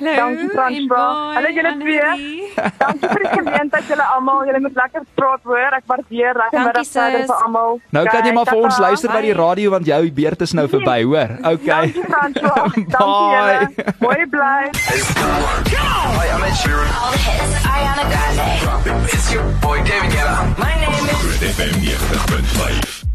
Hallo. 0.01 0.15
Dankie 0.17 0.49
Franswa. 0.49 1.01
Hallo 1.35 1.49
julle 1.53 1.71
twee. 1.79 2.53
Dankie 2.79 3.09
vir 3.11 3.21
die 3.21 3.31
geleentheid 3.35 3.89
julle 3.91 4.05
almal. 4.15 4.39
Julle 4.49 4.61
moet 4.63 4.79
lekker 4.79 5.03
praat 5.19 5.43
hoor. 5.45 5.75
Ek 5.77 5.83
waardeer 5.91 6.39
lekker 6.41 6.63
middag 6.65 6.87
verder 6.89 7.25
vir 7.29 7.43
almal. 7.45 7.77
Nou 7.93 8.03
kan 8.09 8.25
jy 8.25 8.33
maar 8.33 8.49
vir 8.49 8.61
ons 8.65 8.79
luister 8.81 9.13
by 9.13 9.21
die 9.27 9.35
radio 9.37 9.75
want 9.75 9.85
jou 9.91 10.01
beurt 10.21 10.41
is 10.47 10.55
nou 10.57 10.65
verby, 10.71 10.97
hoor. 11.05 11.35
Okay. 11.53 11.91
Dankie 11.93 12.07
Franswa. 12.09 12.55
Dankie. 12.97 13.85
Mooi 14.01 14.25
bly. 14.33 14.71
Hi, 14.81 16.25
I'm 16.33 16.43
Ed 16.49 16.57
Sheeran. 16.57 16.89
All 16.97 17.13
the 17.13 17.21
hits. 17.29 17.61
Ariana 17.69 18.05
Grande. 18.09 19.13
It's 19.13 19.29
your 19.33 19.45
boy 19.61 19.77
David 19.85 20.09
Guetta. 20.17 20.57
My 20.57 20.73
name 20.81 20.97
is. 21.13 21.21
Groot 21.21 21.45
FM 21.53 21.77
90.5. 21.85 23.10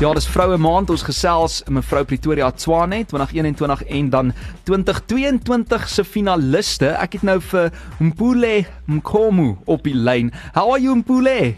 Ja, 0.00 0.14
dis 0.16 0.24
vroue 0.32 0.56
maand. 0.56 0.88
Ons 0.88 1.02
gesels 1.04 1.58
mevrou 1.68 2.00
Pretoria 2.08 2.46
Tswane 2.56 3.02
2021 3.04 3.82
en 3.84 4.06
dan 4.08 4.30
2022 4.64 5.84
se 5.92 6.04
finaliste. 6.08 6.88
Ek 6.96 7.18
het 7.18 7.26
nou 7.28 7.36
vir 7.50 7.68
Mpule 8.00 8.54
Mkomu 8.88 9.50
op 9.68 9.84
die 9.84 9.92
lyn. 9.92 10.30
How 10.54 10.72
are 10.72 10.80
you 10.80 10.96
Mpule? 10.96 11.52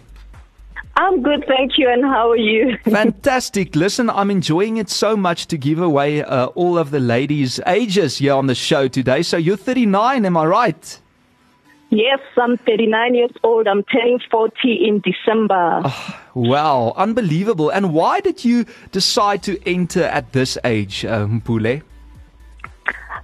I'm 0.99 1.23
good, 1.23 1.47
thank 1.47 1.79
you. 1.79 1.87
And 1.89 2.03
how 2.03 2.33
are 2.33 2.43
you? 2.43 2.77
Fantastic. 2.91 3.77
Listen, 3.77 4.11
I'm 4.11 4.31
enjoying 4.35 4.77
it 4.77 4.91
so 4.91 5.17
much 5.17 5.47
to 5.47 5.57
give 5.57 5.79
away 5.81 6.25
uh, 6.25 6.47
all 6.57 6.79
of 6.79 6.91
the 6.91 6.99
ladies' 6.99 7.61
ages 7.65 8.19
here 8.19 8.35
on 8.35 8.49
the 8.49 8.57
show 8.57 8.89
today. 8.89 9.23
So 9.23 9.37
you're 9.37 9.57
39, 9.57 10.27
am 10.27 10.37
I 10.37 10.45
right? 10.47 11.02
Yes, 11.95 12.21
I'm 12.39 12.57
39 12.57 13.15
years 13.15 13.33
old. 13.43 13.69
I'm 13.69 13.83
turning 13.83 14.19
40 14.31 14.53
in 14.89 15.03
December. 15.05 15.83
Ah, 15.85 16.23
wow, 16.33 16.95
unbelievable. 16.97 17.69
And 17.69 17.93
why 17.93 18.21
did 18.21 18.47
you 18.47 18.65
decide 18.93 19.43
to 19.43 19.61
enter 19.69 20.05
at 20.05 20.33
this 20.33 20.57
age, 20.65 21.05
uh, 21.05 21.27
Mpule? 21.27 21.83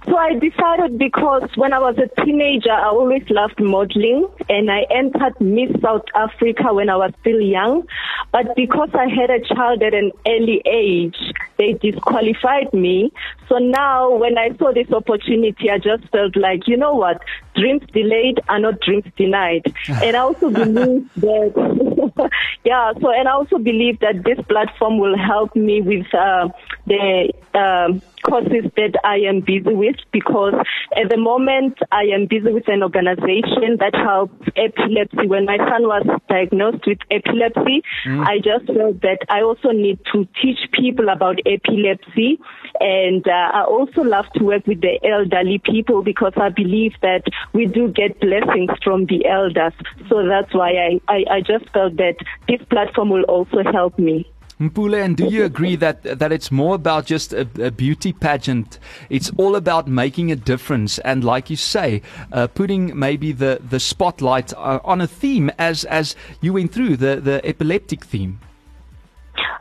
So 0.05 0.17
I 0.17 0.33
decided 0.33 0.97
because 0.97 1.49
when 1.55 1.73
I 1.73 1.79
was 1.79 1.95
a 1.97 2.23
teenager, 2.23 2.71
I 2.71 2.87
always 2.87 3.23
loved 3.29 3.59
modeling 3.59 4.27
and 4.47 4.71
I 4.71 4.85
entered 4.89 5.39
Miss 5.39 5.69
South 5.81 6.05
Africa 6.15 6.73
when 6.73 6.89
I 6.89 6.95
was 6.95 7.11
still 7.21 7.41
young. 7.41 7.85
But 8.31 8.55
because 8.55 8.89
I 8.93 9.07
had 9.07 9.29
a 9.29 9.41
child 9.53 9.83
at 9.83 9.93
an 9.93 10.11
early 10.25 10.61
age, 10.65 11.17
they 11.57 11.73
disqualified 11.73 12.73
me. 12.73 13.11
So 13.49 13.57
now 13.57 14.15
when 14.15 14.37
I 14.37 14.55
saw 14.57 14.71
this 14.71 14.91
opportunity, 14.91 15.69
I 15.69 15.77
just 15.77 16.07
felt 16.11 16.35
like, 16.37 16.67
you 16.67 16.77
know 16.77 16.93
what? 16.93 17.21
Dreams 17.55 17.83
delayed 17.91 18.39
are 18.47 18.59
not 18.59 18.79
dreams 18.79 19.05
denied. 19.17 19.73
and 19.87 20.15
I 20.15 20.19
also 20.19 20.49
believe 20.49 21.13
that, 21.15 21.98
yeah, 22.63 22.93
so, 23.01 23.11
and 23.11 23.27
I 23.27 23.31
also 23.31 23.57
believe 23.57 23.99
that 23.99 24.23
this 24.23 24.43
platform 24.47 24.99
will 24.99 25.17
help 25.17 25.55
me 25.55 25.81
with, 25.81 26.07
uh, 26.13 26.49
the, 26.87 27.33
um, 27.53 28.01
courses 28.23 28.71
that 28.75 28.93
I 29.03 29.17
am 29.27 29.41
busy 29.41 29.73
with 29.73 29.95
because 30.11 30.53
at 30.95 31.09
the 31.09 31.17
moment 31.17 31.77
I 31.91 32.03
am 32.13 32.27
busy 32.27 32.51
with 32.51 32.67
an 32.67 32.83
organization 32.83 33.77
that 33.79 33.95
helps 33.95 34.47
epilepsy. 34.55 35.27
When 35.27 35.45
my 35.45 35.57
son 35.57 35.83
was 35.83 36.05
diagnosed 36.27 36.85
with 36.85 36.99
epilepsy, 37.09 37.83
I 38.05 38.37
just 38.37 38.65
felt 38.67 39.01
that 39.01 39.19
I 39.29 39.41
also 39.41 39.69
need 39.69 39.99
to 40.13 40.27
teach 40.41 40.59
people 40.71 41.09
about 41.09 41.39
epilepsy. 41.45 42.39
And 42.79 43.27
uh, 43.27 43.49
I 43.53 43.63
also 43.63 44.01
love 44.01 44.25
to 44.35 44.43
work 44.43 44.67
with 44.67 44.81
the 44.81 44.99
elderly 45.03 45.59
people 45.59 46.03
because 46.03 46.33
I 46.37 46.49
believe 46.49 46.93
that 47.01 47.23
we 47.53 47.65
do 47.65 47.89
get 47.89 48.19
blessings 48.19 48.71
from 48.83 49.05
the 49.05 49.25
elders. 49.25 49.73
So 50.07 50.27
that's 50.27 50.53
why 50.53 50.71
I, 50.71 51.01
I, 51.07 51.25
I 51.37 51.41
just 51.41 51.69
felt 51.71 51.88
that 51.97 52.15
this 52.47 52.61
platform 52.69 53.09
will 53.09 53.23
also 53.23 53.63
help 53.63 53.97
me. 53.99 54.25
Mpule, 54.59 55.01
and 55.01 55.15
do 55.15 55.29
you 55.29 55.45
agree 55.45 55.77
that 55.77 56.03
that 56.03 56.33
it's 56.33 56.51
more 56.51 56.75
about 56.75 57.05
just 57.05 57.31
a, 57.31 57.47
a 57.61 57.71
beauty 57.71 58.11
pageant? 58.11 58.77
It's 59.09 59.31
all 59.37 59.55
about 59.55 59.87
making 59.87 60.33
a 60.33 60.35
difference, 60.35 60.99
and 60.99 61.23
like 61.23 61.49
you 61.49 61.55
say, 61.55 62.01
uh, 62.33 62.47
putting 62.47 62.97
maybe 62.99 63.31
the 63.31 63.61
the 63.69 63.79
spotlight 63.79 64.53
uh, 64.53 64.81
on 64.83 64.99
a 64.99 65.07
theme 65.07 65.49
as 65.57 65.85
as 65.85 66.13
you 66.41 66.51
went 66.51 66.73
through 66.73 66.97
the 66.97 67.21
the 67.21 67.39
epileptic 67.45 68.03
theme. 68.03 68.41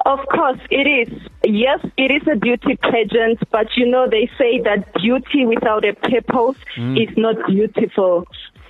Of 0.05 0.19
course, 0.35 0.59
it 0.71 0.89
is. 0.89 1.23
Yes, 1.45 1.79
it 1.97 2.11
is 2.11 2.27
a 2.27 2.35
beauty 2.35 2.77
pageant, 2.77 3.39
but 3.53 3.69
you 3.77 3.87
know, 3.87 4.09
they 4.09 4.29
say 4.37 4.59
that 4.65 4.93
beauty 4.95 5.47
without 5.47 5.85
a 5.85 5.93
purpose 5.95 6.57
is 6.77 7.17
not 7.17 7.37
beautiful. 7.47 8.27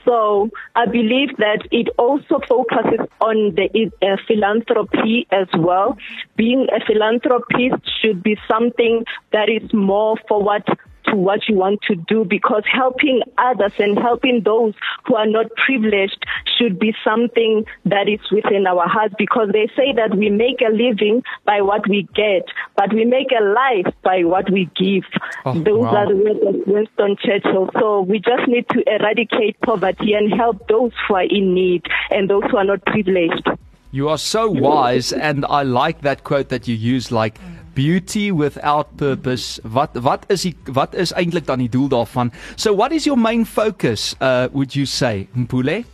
So 0.09 0.49
I 0.75 0.87
believe 0.87 1.37
that 1.37 1.68
it 1.71 1.88
also 1.99 2.40
focuses 2.49 3.07
on 3.21 3.55
the 3.55 3.90
uh, 4.01 4.16
philanthropy 4.27 5.27
as 5.31 5.49
well. 5.59 5.99
Being 6.35 6.66
a 6.75 6.83
philanthropist 6.87 7.83
should 8.01 8.23
be 8.23 8.38
something 8.51 9.05
that 9.33 9.51
is 9.51 9.71
more 9.75 10.16
forward 10.27 10.64
to 11.11 11.16
what 11.16 11.40
you 11.49 11.57
want 11.57 11.81
to 11.83 11.94
do 11.94 12.25
because 12.25 12.62
helping 12.71 13.23
others 13.38 13.73
and 13.79 13.99
helping 13.99 14.42
those 14.44 14.75
who 15.07 15.14
are 15.14 15.27
not 15.27 15.47
privileged 15.57 16.25
should 16.59 16.79
be 16.79 16.94
something 17.05 17.64
that 17.85 18.09
is 18.09 18.21
within 18.31 18.66
our 18.66 18.88
hearts 18.88 19.14
because 19.18 19.49
they 19.53 19.68
say 19.77 19.92
that 19.94 20.16
we 20.16 20.31
make 20.31 20.61
a 20.61 20.71
living 20.73 21.23
by 21.44 21.61
what 21.61 21.88
we 21.88 22.09
get, 22.14 22.44
but 22.77 22.92
we 22.92 23.05
make 23.05 23.29
a 23.33 23.42
life 23.42 23.94
by 24.03 24.25
what 24.25 24.51
we 24.51 24.68
give. 24.77 25.05
Oh, 25.44 25.55
those 25.55 25.81
wow. 25.81 25.97
are 25.97 26.09
the 26.09 26.16
words 26.16 26.40
of 26.47 26.66
Winston 26.66 27.16
Churchill. 27.23 27.71
So 27.79 28.03
we 28.03 28.18
just 28.18 28.49
need 28.49 28.68
to 28.71 28.83
eradicate 28.87 29.61
poverty 29.61 30.14
and 30.14 30.33
help 30.33 30.66
those 30.68 30.92
who 31.07 31.14
are 31.14 31.23
in 31.23 31.55
need 31.55 31.87
and 32.11 32.29
those 32.29 32.42
who 32.51 32.57
are 32.57 32.64
not 32.64 32.85
privileged. 32.85 33.49
You 33.90 34.11
are 34.11 34.18
so 34.18 34.51
wise, 34.51 35.12
and 35.14 35.47
I 35.47 35.62
like 35.62 36.03
that 36.03 36.23
quote 36.23 36.51
that 36.51 36.68
you 36.68 36.75
use, 36.75 37.11
like 37.11 37.38
beauty 37.78 38.32
without 38.32 38.96
purpose. 38.96 39.60
Wat 39.62 39.94
wat 40.02 40.26
is 40.34 40.42
die 40.48 40.56
wat 40.78 40.98
is 40.98 41.14
eintlik 41.14 41.46
dan 41.46 41.62
die 41.62 41.70
doel 41.70 41.88
daarvan? 41.94 42.32
So 42.56 42.74
what 42.74 42.92
is 42.92 43.06
your 43.06 43.18
main 43.18 43.46
focus? 43.46 44.14
Uh, 44.18 44.50
would 44.52 44.74
you 44.74 44.86
say, 44.86 45.28
Mpule? 45.36 45.84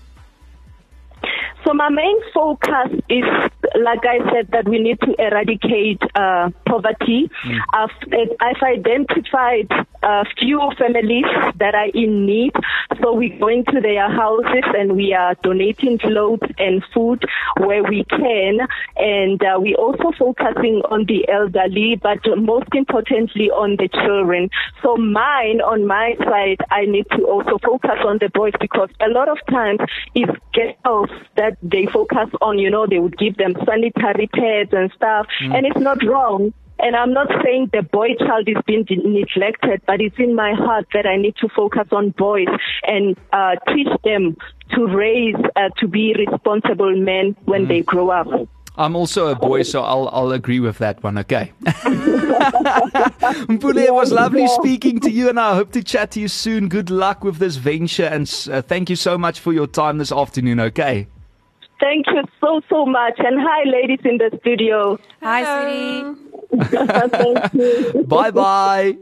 So 1.64 1.72
my 1.72 1.88
main 1.88 2.16
focus 2.34 2.92
is, 3.08 3.24
like 3.80 4.04
I 4.04 4.18
said, 4.30 4.48
that 4.52 4.68
we 4.68 4.78
need 4.78 5.00
to 5.00 5.14
eradicate 5.18 6.02
uh, 6.14 6.50
poverty. 6.66 7.30
I've, 7.72 7.96
I've 8.40 8.62
identified 8.62 9.72
a 10.02 10.24
few 10.38 10.60
families 10.78 11.24
that 11.56 11.74
are 11.74 11.88
in 11.94 12.26
need. 12.26 12.52
So 13.00 13.14
we 13.14 13.30
go 13.30 13.48
into 13.48 13.80
their 13.80 14.10
houses 14.10 14.64
and 14.76 14.94
we 14.94 15.14
are 15.14 15.34
donating 15.42 15.96
clothes 15.96 16.46
and 16.58 16.84
food 16.92 17.24
where 17.56 17.82
we 17.82 18.04
can. 18.04 18.58
And 18.96 19.42
uh, 19.42 19.58
we 19.60 19.74
also 19.74 20.12
focusing 20.18 20.82
on 20.90 21.06
the 21.06 21.28
elderly, 21.28 21.96
but 22.00 22.18
most 22.36 22.68
importantly 22.72 23.50
on 23.50 23.76
the 23.76 23.88
children. 23.88 24.50
So 24.82 24.96
mine, 24.96 25.60
on 25.60 25.86
my 25.86 26.14
side, 26.24 26.58
I 26.70 26.86
need 26.86 27.06
to 27.16 27.24
also 27.26 27.58
focus 27.58 27.98
on 28.04 28.18
the 28.18 28.28
boys 28.28 28.52
because 28.60 28.90
a 29.00 29.08
lot 29.08 29.28
of 29.28 29.38
times 29.50 29.80
it's 30.14 30.32
girls 30.52 31.10
that 31.36 31.56
they 31.62 31.86
focus 31.86 32.28
on, 32.40 32.58
you 32.58 32.70
know, 32.70 32.86
they 32.86 32.98
would 32.98 33.18
give 33.18 33.36
them 33.36 33.54
sanitary 33.66 34.28
pads 34.28 34.70
and 34.72 34.92
stuff. 34.92 35.26
And 35.40 35.66
it's 35.66 35.80
not 35.80 36.02
wrong. 36.04 36.52
And 36.78 36.96
I'm 36.96 37.12
not 37.12 37.28
saying 37.44 37.70
the 37.72 37.82
boy 37.82 38.14
child 38.14 38.48
is 38.48 38.56
being 38.66 38.84
neglected, 38.88 39.82
but 39.86 40.00
it's 40.00 40.18
in 40.18 40.34
my 40.34 40.54
heart 40.54 40.86
that 40.92 41.06
I 41.06 41.16
need 41.16 41.36
to 41.36 41.48
focus 41.48 41.86
on 41.92 42.10
boys 42.10 42.48
and 42.86 43.16
uh, 43.32 43.56
teach 43.72 43.88
them 44.02 44.36
to 44.72 44.86
raise, 44.86 45.36
uh, 45.56 45.68
to 45.78 45.88
be 45.88 46.14
responsible 46.14 46.96
men 46.96 47.36
when 47.44 47.68
they 47.68 47.82
grow 47.82 48.10
up. 48.10 48.26
I'm 48.76 48.96
also 48.96 49.28
a 49.28 49.36
boy, 49.36 49.62
so 49.62 49.82
I'll 49.82 50.08
I'll 50.12 50.32
agree 50.32 50.58
with 50.58 50.78
that 50.78 51.02
one. 51.02 51.16
Okay. 51.18 51.52
Mpule, 53.46 53.84
it 53.84 53.94
was 53.94 54.10
lovely 54.10 54.48
speaking 54.48 54.98
to 55.00 55.10
you, 55.10 55.28
and 55.28 55.38
I 55.38 55.54
hope 55.54 55.70
to 55.72 55.82
chat 55.82 56.10
to 56.12 56.20
you 56.20 56.26
soon. 56.28 56.68
Good 56.68 56.90
luck 56.90 57.22
with 57.22 57.36
this 57.38 57.54
venture, 57.56 58.06
and 58.06 58.28
uh, 58.50 58.62
thank 58.62 58.90
you 58.90 58.96
so 58.96 59.16
much 59.16 59.38
for 59.38 59.52
your 59.52 59.68
time 59.68 59.98
this 59.98 60.10
afternoon. 60.10 60.58
Okay. 60.58 61.06
Thank 61.80 62.06
you 62.08 62.22
so 62.40 62.60
so 62.68 62.86
much 62.86 63.14
and 63.18 63.38
hi 63.40 63.64
ladies 63.64 64.00
in 64.04 64.18
the 64.18 64.36
studio. 64.40 64.98
Hi 65.22 65.42
sweetie. 65.44 66.20
Bye 68.12 68.32
bye. 68.32 68.98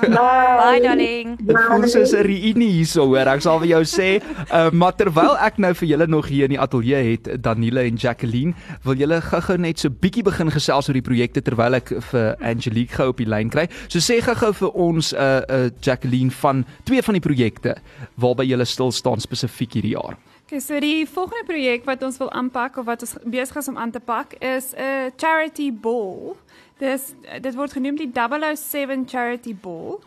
Bye 0.00 0.80
darling. 0.82 1.36
Dit 1.40 1.58
voel 1.66 1.86
soos 1.88 2.12
'n 2.12 2.24
reunie 2.26 2.70
hierso 2.78 3.06
hoor. 3.06 3.28
Ek 3.28 3.42
sal 3.42 3.58
vir 3.62 3.68
jou 3.68 3.82
sê, 3.84 4.08
uh, 4.52 4.70
maar 4.70 4.94
terwyl 4.96 5.36
ek 5.36 5.58
nou 5.58 5.72
vir 5.74 5.88
julle 5.88 6.06
nog 6.06 6.28
hier 6.28 6.44
in 6.44 6.56
die 6.56 6.60
ateljee 6.60 7.02
het, 7.10 7.42
Danile 7.42 7.84
en 7.86 7.96
Jacqueline, 7.96 8.54
wil 8.84 8.94
julle 8.94 9.20
gou-gou 9.20 9.58
net 9.58 9.78
so 9.78 9.90
bietjie 9.90 10.24
begin 10.24 10.50
gesels 10.50 10.88
oor 10.88 10.94
die 10.98 11.04
projekte 11.04 11.42
terwyl 11.42 11.74
ek 11.74 11.92
vir 12.10 12.36
Angelique 12.40 12.96
gou 12.96 13.08
op 13.08 13.18
die 13.18 13.28
lyn 13.28 13.50
kry. 13.50 13.68
So 13.88 13.98
sê 13.98 14.20
gou-gou 14.20 14.52
vir 14.52 14.70
ons 14.74 15.12
uh, 15.12 15.42
uh 15.48 15.70
Jacqueline 15.80 16.30
van 16.30 16.64
twee 16.84 17.02
van 17.02 17.14
die 17.14 17.24
projekte 17.24 17.76
waarby 18.16 18.48
julle 18.48 18.64
stil 18.64 18.92
staan 18.92 19.20
spesifiek 19.20 19.78
hierdie 19.78 19.94
jaar. 19.96 20.16
Okay, 20.48 20.62
so 20.64 20.78
die 20.80 21.04
volgende 21.04 21.44
projek 21.44 21.84
wat 21.84 22.02
ons 22.02 22.16
wil 22.16 22.30
aanpak 22.32 22.78
of 22.80 22.86
wat 22.88 23.02
ons 23.04 23.18
besig 23.28 23.58
is 23.60 23.66
om 23.68 23.76
aan 23.76 23.90
te 23.92 24.00
pak 24.00 24.32
is 24.40 24.72
'n 24.72 25.12
charity 25.20 25.68
ball. 25.70 26.38
Dis 26.78 27.14
dit 27.42 27.54
word 27.58 27.72
genoem 27.72 27.96
die 27.98 28.10
007 28.14 29.06
charity 29.10 29.54
ball. 29.54 29.98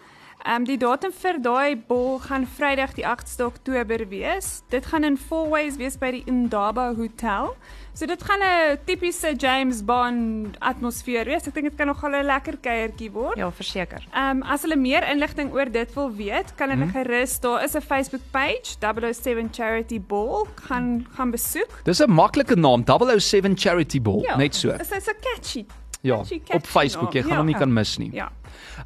Ehm 0.42 0.56
um, 0.56 0.64
die 0.66 0.78
datum 0.82 1.12
vir 1.14 1.38
daai 1.46 1.76
ball 1.88 2.16
gaan 2.24 2.48
Vrydag 2.50 2.96
die 2.98 3.04
8de 3.06 3.44
Oktober 3.46 4.08
wees. 4.10 4.64
Dit 4.74 4.86
gaan 4.90 5.04
in 5.04 5.18
Fourways 5.18 5.76
wees 5.78 5.98
by 6.02 6.10
die 6.16 6.24
Indaba 6.26 6.96
Hotel. 6.98 7.52
So 7.94 8.08
dit 8.10 8.24
gaan 8.24 8.42
'n 8.42 8.80
tipiese 8.88 9.36
James 9.38 9.84
Bond 9.86 10.56
atmosfeer 10.60 11.26
wees. 11.26 11.46
Ek 11.48 11.54
dink 11.54 11.70
dit 11.70 11.76
kan 11.78 11.88
nogal 11.88 12.16
'n 12.16 12.26
lekker 12.26 12.58
kuiertjie 12.58 13.12
word. 13.12 13.38
Ja, 13.38 13.52
verseker. 13.52 14.02
Ehm 14.16 14.42
um, 14.42 14.44
as 14.44 14.62
hulle 14.64 14.76
meer 14.78 15.04
inligting 15.12 15.54
oor 15.54 15.70
dit 15.72 15.94
wil 15.94 16.10
weet, 16.16 16.56
kan 16.56 16.70
hulle 16.70 16.86
Mhm. 16.86 16.92
gerus 16.98 17.40
daar 17.40 17.64
is 17.64 17.76
'n 17.76 17.82
Facebook 17.82 18.22
page 18.32 18.80
007 18.80 19.50
Charity 19.54 20.00
Ball 20.02 20.46
gaan 20.56 21.06
gaan 21.14 21.32
besoek. 21.32 21.70
Dis 21.84 22.00
'n 22.02 22.10
maklike 22.10 22.56
naam, 22.56 22.84
007 22.84 23.56
Charity 23.58 24.02
Ball, 24.02 24.26
net 24.38 24.56
so. 24.56 24.70
Is 24.72 24.90
dit 24.90 25.04
so 25.04 25.12
catchy? 25.22 25.66
Ja, 26.04 26.16
op 26.54 26.66
Facebook, 26.66 27.14
jy 27.14 27.20
naam. 27.22 27.30
gaan 27.30 27.38
hom 27.38 27.46
nie 27.46 27.54
Ja. 27.54 27.60
kan 27.60 27.74
mis 27.74 27.98
nie. 27.98 28.10
Ja. 28.14 28.32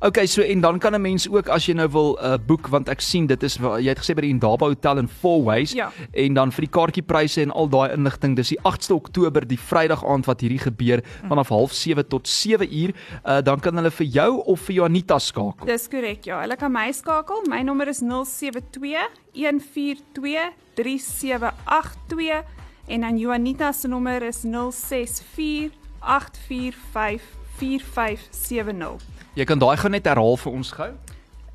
Okay, 0.01 0.25
so 0.27 0.41
en 0.41 0.61
dan 0.61 0.79
kan 0.79 0.93
'n 0.95 1.01
mens 1.01 1.29
ook 1.29 1.47
as 1.49 1.65
jy 1.65 1.73
nou 1.73 1.87
wil 1.89 2.19
uh, 2.21 2.37
boek 2.37 2.67
want 2.67 2.89
ek 2.89 3.01
sien 3.01 3.25
dit 3.27 3.43
is 3.43 3.57
jy 3.57 3.87
het 3.87 3.97
gesê 3.99 4.13
by 4.15 4.21
die 4.21 4.29
Indaba 4.29 4.65
Hotel 4.67 4.97
in 4.97 5.07
Fourways 5.07 5.71
Ja. 5.73 5.91
en 6.13 6.33
dan 6.33 6.51
vir 6.51 6.61
die 6.61 6.69
kaartjiepryse 6.69 7.41
en 7.41 7.51
al 7.51 7.67
daai 7.69 7.93
inligting 7.93 8.35
dis 8.35 8.49
die 8.49 8.59
8ste 8.63 8.93
Oktober 8.93 9.47
die 9.47 9.57
Vrydag 9.57 10.03
aand 10.05 10.25
wat 10.25 10.41
hierdie 10.41 10.59
gebeur 10.59 11.01
Mm. 11.23 11.27
vanaf 11.29 11.49
07:30 11.51 12.03
tot 12.07 12.27
7 12.27 12.67
uur 12.73 12.91
uh, 13.25 13.41
dan 13.41 13.59
kan 13.59 13.75
hulle 13.75 13.91
vir 13.91 14.05
jou 14.07 14.41
of 14.45 14.59
vir 14.59 14.75
Janita 14.75 15.17
skakel. 15.19 15.65
Dis 15.65 15.87
korrek, 15.87 16.25
ja. 16.25 16.41
Hulle 16.41 16.55
kan 16.57 16.71
my 16.71 16.91
skakel. 16.91 17.41
My 17.47 17.61
nommer 17.63 17.87
is 17.87 18.01
072 18.01 19.09
142 19.33 20.51
3782 20.75 22.43
en 22.87 23.01
dan 23.01 23.17
Juanita 23.17 23.71
se 23.71 23.87
nommer 23.87 24.21
is 24.23 24.43
064 24.43 25.71
845 26.05 27.21
4570. 27.57 29.01
Jy 29.35 29.45
kan 29.47 29.59
daai 29.59 29.75
gou 29.79 29.91
net 29.91 30.07
herhaal 30.07 30.37
vir 30.39 30.53
ons 30.53 30.71
gou. 30.77 30.91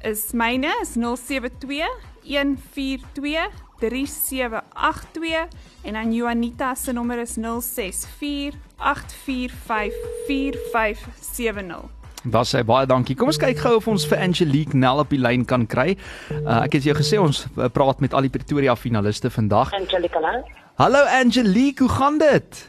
Is 0.04 0.30
myne 0.36 0.72
is 0.82 0.96
072 0.96 1.88
142 2.24 3.48
3782 3.80 5.48
en 5.88 5.96
dan 5.96 6.12
Juanita 6.12 6.74
se 6.74 6.92
nommer 6.92 7.18
is 7.22 7.36
064 7.36 8.58
845 8.76 9.94
4570. 10.26 11.88
Daar 12.22 12.44
sê 12.44 12.60
baie 12.64 12.84
dankie. 12.84 13.16
Kom 13.16 13.30
ons 13.32 13.40
kyk 13.40 13.62
gou 13.64 13.78
of 13.78 13.86
ons 13.88 14.04
vir 14.10 14.20
Angelique 14.20 14.76
Nel 14.76 15.00
op 15.00 15.08
die 15.08 15.20
lyn 15.20 15.46
kan 15.48 15.64
kry. 15.64 15.94
Uh, 16.42 16.66
ek 16.66 16.76
het 16.76 16.90
jou 16.90 16.96
gesê 16.98 17.20
ons 17.20 17.46
uh, 17.56 17.70
praat 17.72 18.04
met 18.04 18.12
al 18.12 18.28
die 18.28 18.32
Pretoria 18.32 18.76
finaliste 18.76 19.32
vandag. 19.32 19.72
Angelica 19.76 20.20
Lang. 20.20 20.44
Hallo 20.76 21.00
Angelique, 21.16 21.80
hoe 21.80 21.92
gaan 21.96 22.20
dit? 22.20 22.60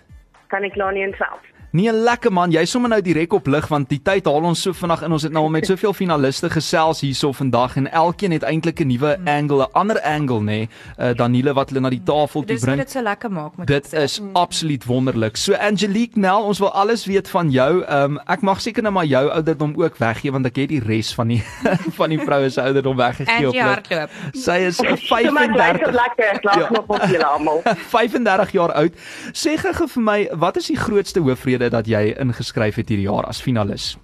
Kan 0.52 0.64
ek 0.68 0.76
klaar 0.80 0.96
nie 0.96 1.04
self. 1.20 1.51
Nee, 1.72 1.88
lekker 1.94 2.34
man, 2.36 2.52
jy 2.52 2.66
sommer 2.68 2.90
nou 2.92 2.98
direk 3.02 3.32
op 3.34 3.46
lig 3.48 3.68
want 3.72 3.88
die 3.88 4.02
tyd 4.04 4.26
haal 4.28 4.44
ons 4.50 4.60
so 4.66 4.74
vinnig 4.76 5.02
in. 5.08 5.14
Ons 5.16 5.24
het 5.24 5.32
nou 5.32 5.46
al 5.48 5.54
met 5.54 5.66
soveel 5.70 5.94
finaliste 5.96 6.50
gesels 6.52 7.00
hierso 7.06 7.30
vandag 7.32 7.78
en 7.80 7.86
elkeen 7.88 8.34
het 8.36 8.44
eintlik 8.44 8.82
'n 8.84 8.88
nuwe 8.90 9.14
angle, 9.26 9.64
'n 9.64 9.72
ander 9.74 10.02
angle 10.02 10.40
nê. 10.42 10.46
Nee, 10.52 10.70
uh, 11.00 11.14
Daniele 11.16 11.54
wat 11.54 11.70
hulle 11.70 11.80
na 11.80 11.90
die 11.90 12.02
tafel 12.04 12.42
toe 12.44 12.56
Dis 12.56 12.62
bring. 12.66 12.78
dit 12.78 12.92
so 12.92 13.02
lekker 13.02 13.32
maak 13.32 13.56
met 13.58 13.68
Dit 13.68 13.94
is 13.94 14.22
absoluut 14.34 14.84
wonderlik. 14.86 15.38
So 15.38 15.54
Angelique 15.54 16.20
Nel, 16.20 16.44
ons 16.44 16.60
wil 16.60 16.72
alles 16.74 17.06
weet 17.06 17.30
van 17.30 17.50
jou. 17.50 17.86
Um, 17.90 18.20
ek 18.28 18.42
mag 18.42 18.60
seker 18.62 18.82
nou 18.84 18.94
maar 18.94 19.06
jou 19.06 19.30
ouderdom 19.30 19.74
ook 19.78 19.98
weggee 19.98 20.32
want 20.32 20.46
ek 20.46 20.56
het 20.56 20.70
die 20.70 20.80
res 20.86 21.14
van 21.14 21.28
die 21.28 21.44
van 22.00 22.10
die 22.10 22.20
vroue 22.20 22.50
se 22.50 22.62
ouderdom 22.62 22.98
weggegee 22.98 23.48
op 23.48 23.54
lig. 23.54 23.64
hardloop. 23.64 24.10
Sy 24.34 24.52
is 24.68 24.76
So 24.76 24.84
my 24.84 24.98
35. 24.98 25.56
lekker 25.56 25.94
lekker, 25.94 26.40
Ja. 26.42 26.60
laat 26.60 26.70
nog 26.72 26.86
op 26.88 27.02
julle 27.08 27.26
almal. 27.26 27.62
35 27.96 28.52
jaar 28.52 28.72
oud. 28.74 28.92
Sê 29.32 29.56
gou 29.58 29.88
vir 29.88 30.04
my, 30.04 30.30
wat 30.34 30.58
is 30.58 30.68
die 30.68 30.76
grootste 30.78 31.20
hoofrede 31.20 31.61
dat 31.70 31.88
jy 31.88 32.16
ingeskryf 32.20 32.76
het 32.76 32.90
hierdie 32.90 33.10
jaar 33.10 33.26
as 33.26 33.42
finalis? 33.42 33.98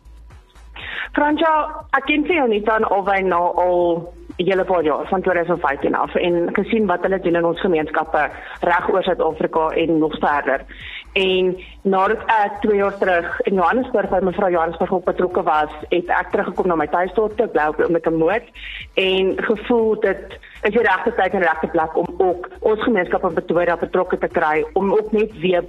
Franja, 1.14 1.54
ek 1.98 2.06
ken 2.06 2.26
sy 2.28 2.38
nie 2.48 2.62
dan 2.62 2.86
of 2.94 3.08
hy 3.10 3.22
nou 3.26 3.46
al 3.58 4.14
hele 4.38 4.64
paar 4.64 4.84
jaar 4.84 5.08
van 5.10 5.22
2015 5.22 5.96
af 5.96 6.16
en 6.16 6.50
gesien 6.54 6.86
wat 6.86 7.02
hulle 7.02 7.20
doen 7.20 7.36
in 7.36 7.46
ons 7.46 7.62
gemeenskappe 7.62 8.30
reg 8.70 8.90
oor 8.90 9.04
Suid-Afrika 9.04 9.70
en 9.70 9.98
nog 9.98 10.18
verder. 10.20 10.66
En 11.14 11.56
nadat 11.82 12.22
ek 12.28 12.60
2 12.62 12.78
jaar 12.78 12.98
terug 12.98 13.40
in 13.50 13.58
Johannesburg 13.58 14.10
by 14.10 14.20
mevrou 14.22 14.52
Johannesburg 14.52 14.94
ook 14.94 15.06
betrokke 15.10 15.44
was, 15.44 15.74
het 15.90 16.12
ek 16.14 16.30
teruggekom 16.32 16.68
na 16.70 16.78
my 16.78 16.88
tuisdorp 16.88 17.38
te 17.38 17.48
bly 17.48 17.66
op 17.74 17.82
met 17.90 18.06
'n 18.06 18.22
moed 18.22 18.46
en 18.94 19.34
gevoel 19.50 20.00
dit 20.00 20.38
is 20.68 20.76
die 20.76 20.84
regte 20.84 21.14
tyd 21.16 21.36
en 21.38 21.46
regte 21.46 21.70
plek 21.72 21.96
om 21.98 22.08
ook 22.24 22.48
ons 22.60 22.84
gemeenskap 22.84 23.24
in 23.28 23.36
Pretoria 23.38 23.78
betrokke 23.80 24.18
te 24.20 24.28
kry 24.28 24.66
om 24.80 24.92
ook 24.96 25.12
net 25.16 25.32
weer 25.40 25.66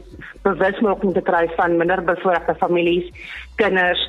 bewusmaking 0.47 1.15
te 1.15 1.23
kry 1.23 1.45
van 1.57 1.77
minderbevoorregte 1.79 2.55
families, 2.59 3.07
kinders. 3.61 4.03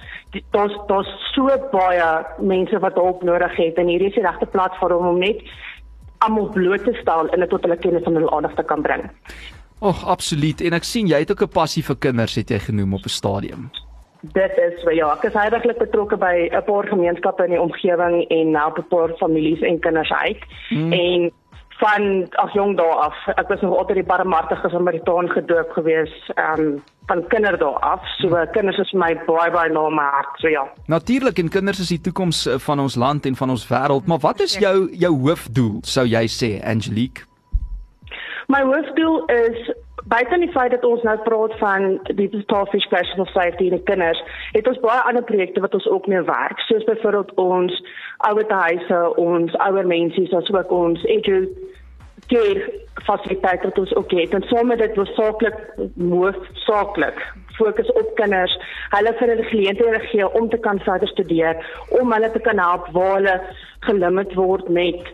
Daar's 0.56 0.76
daar's 0.90 1.12
so 1.34 1.50
baie 1.72 2.10
mense 2.40 2.80
wat 2.86 2.98
hulp 2.98 3.24
nodig 3.24 3.56
het 3.58 3.78
en 3.82 3.92
hierdie 3.92 4.10
is 4.10 4.18
die 4.18 4.26
regte 4.26 4.50
platform 4.50 5.08
om 5.14 5.20
net 5.22 5.44
almal 6.26 6.50
bloot 6.56 6.84
te 6.84 6.96
stel 7.02 7.30
en 7.30 7.46
dit 7.46 7.50
tot 7.50 7.64
hulle 7.66 7.80
kennis 7.80 8.08
en 8.10 8.18
hulle 8.20 8.32
aandag 8.36 8.56
te 8.58 8.66
kan 8.68 8.82
bring. 8.82 9.06
Och, 9.80 10.02
absoluut. 10.12 10.62
En 10.62 10.76
ek 10.76 10.84
sien 10.84 11.08
jy 11.08 11.22
het 11.24 11.32
ook 11.32 11.46
'n 11.48 11.56
passie 11.56 11.84
vir 11.84 11.96
kinders 11.96 12.36
het 12.36 12.50
jy 12.50 12.60
genoem 12.60 12.94
op 12.94 13.06
'n 13.06 13.16
stadium. 13.20 13.70
Dit 14.22 14.52
is 14.58 14.84
ja, 14.84 15.14
ek 15.16 15.30
is 15.30 15.36
heidaglik 15.38 15.78
betrokke 15.80 16.18
by 16.20 16.50
'n 16.52 16.64
paar 16.68 16.88
gemeenskappe 16.88 17.44
in 17.44 17.56
die 17.56 17.62
omgewing 17.62 18.28
en 18.28 18.56
help 18.56 18.78
'n 18.78 18.88
paar 18.88 19.10
families 19.18 19.62
en 19.62 19.80
kinders 19.80 20.12
uit. 20.12 20.44
Hmm. 20.70 20.92
En 20.92 21.32
van 21.80 22.28
ag 22.32 22.54
jong 22.54 22.78
dae 22.78 22.94
af, 23.08 23.16
ek 23.36 23.48
was 23.48 23.62
nog 23.62 23.78
altyd 23.78 23.96
die 23.96 24.06
barmhartige 24.06 24.70
Samaritaan 24.70 25.30
gedoop 25.30 25.72
gewees, 25.72 26.32
ehm 26.36 26.60
um, 26.60 26.84
van 27.08 27.28
kinderdae 27.28 27.80
af. 27.80 28.02
So 28.18 28.28
Hmm. 28.28 28.52
kinders 28.52 28.78
is 28.78 28.92
my 28.92 29.16
baie 29.26 29.52
baie 29.52 29.72
na 29.72 29.90
my 29.90 30.10
hart. 30.12 30.40
So 30.40 30.48
ja. 30.48 30.68
Natuurlik 30.86 31.38
en 31.38 31.50
kinders 31.50 31.80
is 31.80 31.88
die 31.88 32.02
toekoms 32.02 32.46
eh, 32.46 32.58
van 32.58 32.80
ons 32.80 32.96
land 32.96 33.26
en 33.26 33.36
van 33.36 33.50
ons 33.50 33.68
wêreld, 33.68 34.06
maar 34.06 34.20
wat 34.20 34.40
is 34.40 34.58
jou 34.58 34.90
jou 34.92 35.14
hoofdoel, 35.20 35.78
sou 35.82 36.06
jy 36.06 36.28
sê, 36.28 36.66
Angelique? 36.66 37.24
My 38.48 38.62
hoofdoel 38.62 39.26
is 39.26 39.74
buite 40.10 40.40
die 40.42 40.52
feit 40.52 40.74
dat 40.74 40.86
ons 40.88 41.04
nou 41.06 41.16
praat 41.26 41.56
van 41.62 41.88
die 42.18 42.30
Starfish 42.42 42.86
Special 42.88 43.26
Society 43.26 43.70
en 43.70 43.78
die 43.78 43.88
kinders, 43.90 44.22
het 44.56 44.68
ons 44.68 44.82
baie 44.84 45.02
ander 45.10 45.24
projekte 45.24 45.62
wat 45.66 45.76
ons 45.78 45.90
ook 45.90 46.08
mee 46.12 46.22
werk, 46.28 46.62
soos 46.68 46.86
byvoorbeeld 46.88 47.34
ons 47.42 47.76
ouerhuise, 48.30 49.02
ons 49.22 49.58
ouer 49.68 49.88
mense, 49.88 50.26
soos 50.32 50.54
ook 50.56 50.74
ons 50.74 51.06
edu 51.18 51.44
care 52.30 52.66
fasiliteite 53.06 53.70
wat 53.70 53.80
ons 53.82 53.94
ook 53.96 54.12
het. 54.18 54.34
En 54.34 54.46
saam 54.50 54.68
met 54.70 54.82
dit 54.82 54.98
was 55.00 55.14
saaklik 55.18 55.62
hoofsaaklik 55.98 57.22
fokus 57.60 57.92
op 58.00 58.12
kinders, 58.16 58.54
hulle 58.96 59.14
vir 59.20 59.34
hulle 59.34 59.48
geleenthede 59.52 60.04
gee 60.10 60.28
om 60.40 60.50
te 60.50 60.60
kan 60.66 60.80
verder 60.86 61.10
studeer, 61.12 61.58
om 62.02 62.14
hulle 62.14 62.32
te 62.32 62.44
kan 62.46 62.62
help 62.62 62.88
waar 62.96 63.18
hulle 63.18 63.40
gelimiteerd 63.88 64.38
word 64.40 64.70
met 64.70 65.10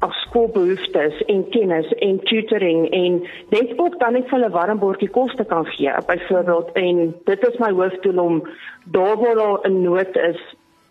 af 0.00 0.14
skoolbehoeftes 0.24 1.24
en 1.26 1.42
kennis 1.54 1.88
en 2.06 2.20
tutoring 2.28 2.88
en 2.90 3.20
net 3.50 3.74
ook 3.76 3.98
dan 4.00 4.16
net 4.16 4.28
vir 4.28 4.38
hulle 4.38 4.52
warm 4.54 4.78
bordjie 4.80 5.10
kos 5.16 5.34
te 5.36 5.44
kan 5.44 5.66
gee 5.76 5.92
byvoorbeeld 6.06 6.72
en 6.84 7.02
dit 7.24 7.44
is 7.50 7.58
my 7.58 7.70
hoofdoel 7.80 8.22
om 8.24 8.40
daar 8.96 9.16
waar 9.20 9.36
daar 9.42 9.68
'n 9.68 9.82
nood 9.82 10.16
is 10.16 10.40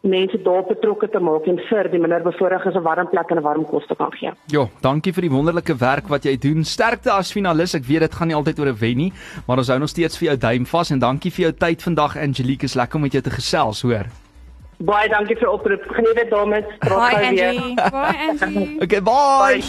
mense 0.02 0.42
daar 0.42 0.64
betrokke 0.64 1.10
te 1.10 1.20
maak 1.20 1.48
en 1.52 1.58
vir 1.70 1.90
die 1.92 2.00
minderbevoorregtes 2.00 2.76
'n 2.76 2.84
warm 2.84 3.10
plek 3.10 3.30
en 3.32 3.38
'n 3.38 3.44
warm 3.44 3.66
kos 3.66 3.86
te 3.88 3.96
kan 3.96 4.12
gee. 4.12 4.32
Jo, 4.48 4.70
dankie 4.82 5.14
vir 5.14 5.22
die 5.22 5.32
wonderlike 5.32 5.76
werk 5.76 6.08
wat 6.08 6.24
jy 6.24 6.38
doen. 6.38 6.64
Sterkte 6.64 7.12
as 7.12 7.32
finalis. 7.32 7.74
Ek 7.74 7.84
weet 7.84 8.00
dit 8.00 8.14
gaan 8.14 8.28
nie 8.28 8.36
altyd 8.36 8.60
oor 8.60 8.68
'n 8.68 8.80
wen 8.80 8.98
nie, 8.98 9.14
maar 9.48 9.58
ons 9.58 9.68
hou 9.68 9.80
nog 9.80 9.90
steeds 9.90 10.18
vir 10.18 10.28
jou 10.28 10.38
duim 10.38 10.66
vas 10.66 10.92
en 10.92 11.00
dankie 11.00 11.32
vir 11.32 11.44
jou 11.44 11.54
tyd 11.54 11.84
vandag 11.84 12.18
Angelique. 12.18 12.64
Is 12.64 12.76
lekker 12.76 12.96
om 12.96 13.02
met 13.02 13.12
jou 13.12 13.24
te 13.24 13.30
gesels, 13.30 13.82
hoor. 13.82 14.06
Baie 14.80 15.10
dankie 15.12 15.36
vir 15.36 15.50
oproep. 15.52 15.84
Geniet 15.92 16.16
dit 16.16 16.30
dames. 16.32 16.68
Praat 16.80 17.12
Bye, 17.12 17.24
gou 17.24 17.32
weer. 17.36 17.74
Bye 17.92 18.30
Angie. 18.32 18.78
Okay, 18.86 19.02
bye. 19.04 19.60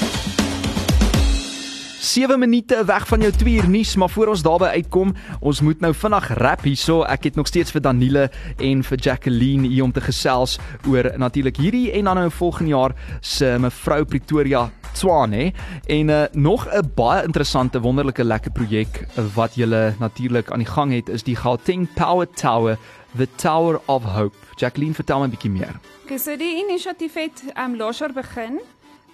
7 2.01 2.39
minute 2.39 2.85
weg 2.87 3.07
van 3.07 3.21
jou 3.21 3.33
2 3.33 3.55
uur 3.55 3.69
nuus, 3.69 3.97
maar 3.97 4.11
voor 4.11 4.31
ons 4.33 4.43
daarby 4.43 4.71
uitkom, 4.79 5.11
ons 5.41 5.61
moet 5.61 5.81
nou 5.81 5.91
vinnig 5.95 6.29
rap 6.39 6.63
hierso. 6.65 7.03
Ek 7.03 7.27
het 7.27 7.37
nog 7.37 7.51
steeds 7.51 7.75
vir 7.75 7.83
Danile 7.85 8.29
en 8.57 8.85
vir 8.87 9.03
Jacqueline 9.03 9.69
hier 9.69 9.85
om 9.85 9.93
te 9.93 10.01
gesels 10.01 10.57
oor 10.89 11.11
natuurlik 11.19 11.59
hierdie 11.59 11.91
en 11.99 12.09
dan 12.09 12.23
nou 12.23 12.31
volgende 12.31 12.71
jaar 12.71 12.95
se 13.21 13.51
mevrou 13.61 14.05
Pretoria 14.05 14.69
Tshwane 14.95 15.51
en 15.87 16.09
uh, 16.09 16.23
nog 16.33 16.67
'n 16.71 16.91
baie 16.95 17.25
interessante 17.25 17.81
wonderlike 17.81 18.25
lekker 18.25 18.51
projek 18.51 19.07
wat 19.35 19.55
julle 19.55 19.95
natuurlik 19.99 20.51
aan 20.51 20.65
die 20.65 20.73
gang 20.73 20.93
het 20.93 21.09
is 21.09 21.23
die 21.23 21.37
Gauteng 21.37 21.89
Power 21.95 22.27
Tower 22.31 22.79
The 23.17 23.29
Tower 23.37 23.81
of 23.87 24.05
Hope. 24.05 24.50
Jacqueline, 24.61 24.95
vertel 24.95 25.21
my 25.21 25.27
'n 25.27 25.31
bietjie 25.31 25.51
meer. 25.51 25.81
Okay, 26.05 26.19
so 26.19 26.37
die 26.37 26.65
inisiatief 26.65 27.15
het 27.15 27.43
um 27.57 27.77
laas 27.77 27.99
jaar 27.99 28.13
begin 28.13 28.61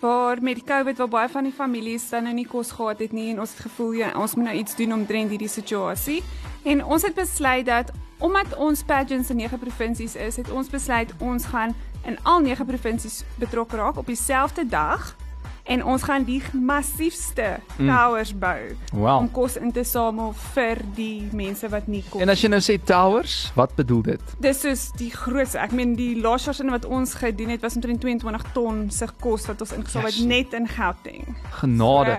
waar 0.01 0.43
met 0.43 0.65
COVID 0.65 0.99
waar 0.99 1.09
baie 1.09 1.29
van 1.29 1.45
die 1.45 1.53
families 1.53 2.09
dan 2.09 2.23
nou 2.23 2.35
nie 2.35 2.47
kos 2.47 2.71
gehad 2.71 2.99
het 2.99 3.13
nie 3.13 3.31
en 3.31 3.41
ons 3.41 3.51
het 3.51 3.61
gevoel 3.61 3.93
ja, 3.93 4.13
ons 4.19 4.35
moet 4.35 4.45
nou 4.45 4.57
iets 4.57 4.77
doen 4.77 4.93
omtrent 4.93 5.31
hierdie 5.31 5.49
situasie. 5.49 6.23
En 6.65 6.85
ons 6.85 7.03
het 7.03 7.15
besluit 7.15 7.67
dat 7.67 7.93
omdat 8.19 8.57
ons 8.57 8.83
pageants 8.83 9.31
in 9.31 9.37
9 9.37 9.59
provinsies 9.59 10.15
is, 10.17 10.37
het 10.37 10.51
ons 10.51 10.69
besluit 10.69 11.13
ons 11.19 11.45
gaan 11.45 11.75
in 12.05 12.19
al 12.23 12.41
9 12.41 12.67
provinsies 12.67 13.25
betrokke 13.39 13.77
raak 13.77 13.97
op 13.97 14.07
dieselfde 14.07 14.67
dag 14.67 15.17
en 15.69 15.83
ons 15.85 16.03
gaan 16.03 16.25
die 16.25 16.43
massiefste 16.53 17.59
Mm. 17.79 17.87
towers 17.89 18.33
bou 18.39 18.77
Wow. 18.93 19.19
om 19.19 19.31
kos 19.31 19.57
in 19.57 19.73
te 19.73 19.85
samel 19.85 20.33
vir 20.55 20.79
die 20.95 21.29
mense 21.33 21.69
wat 21.69 21.87
nie 21.89 22.05
kos 22.11 22.23
En 22.23 22.29
as 22.29 22.41
jy 22.43 22.49
nou 22.49 22.61
sê 22.61 22.79
towers, 22.85 23.53
wat 23.55 23.75
bedoel 23.77 24.03
dit? 24.03 24.21
Dis 24.41 24.61
soos 24.61 24.91
die 24.97 25.11
grootste. 25.11 25.59
Ek 25.59 25.73
meen 25.73 25.95
die 25.97 26.15
laaste 26.21 26.53
jaar 26.53 26.71
wat 26.71 26.85
ons 26.85 27.15
gedoen 27.15 27.49
het 27.49 27.61
was 27.63 27.75
omtrent 27.75 28.01
22 28.01 28.53
ton 28.55 28.91
se 28.91 29.07
kos 29.21 29.47
wat 29.47 29.61
ons 29.61 29.73
ingesamel 29.73 30.07
het 30.07 30.15
Yes. 30.17 30.25
net 30.27 30.53
in 30.55 30.69
Gauteng. 30.69 31.37
Genade. 31.61 32.19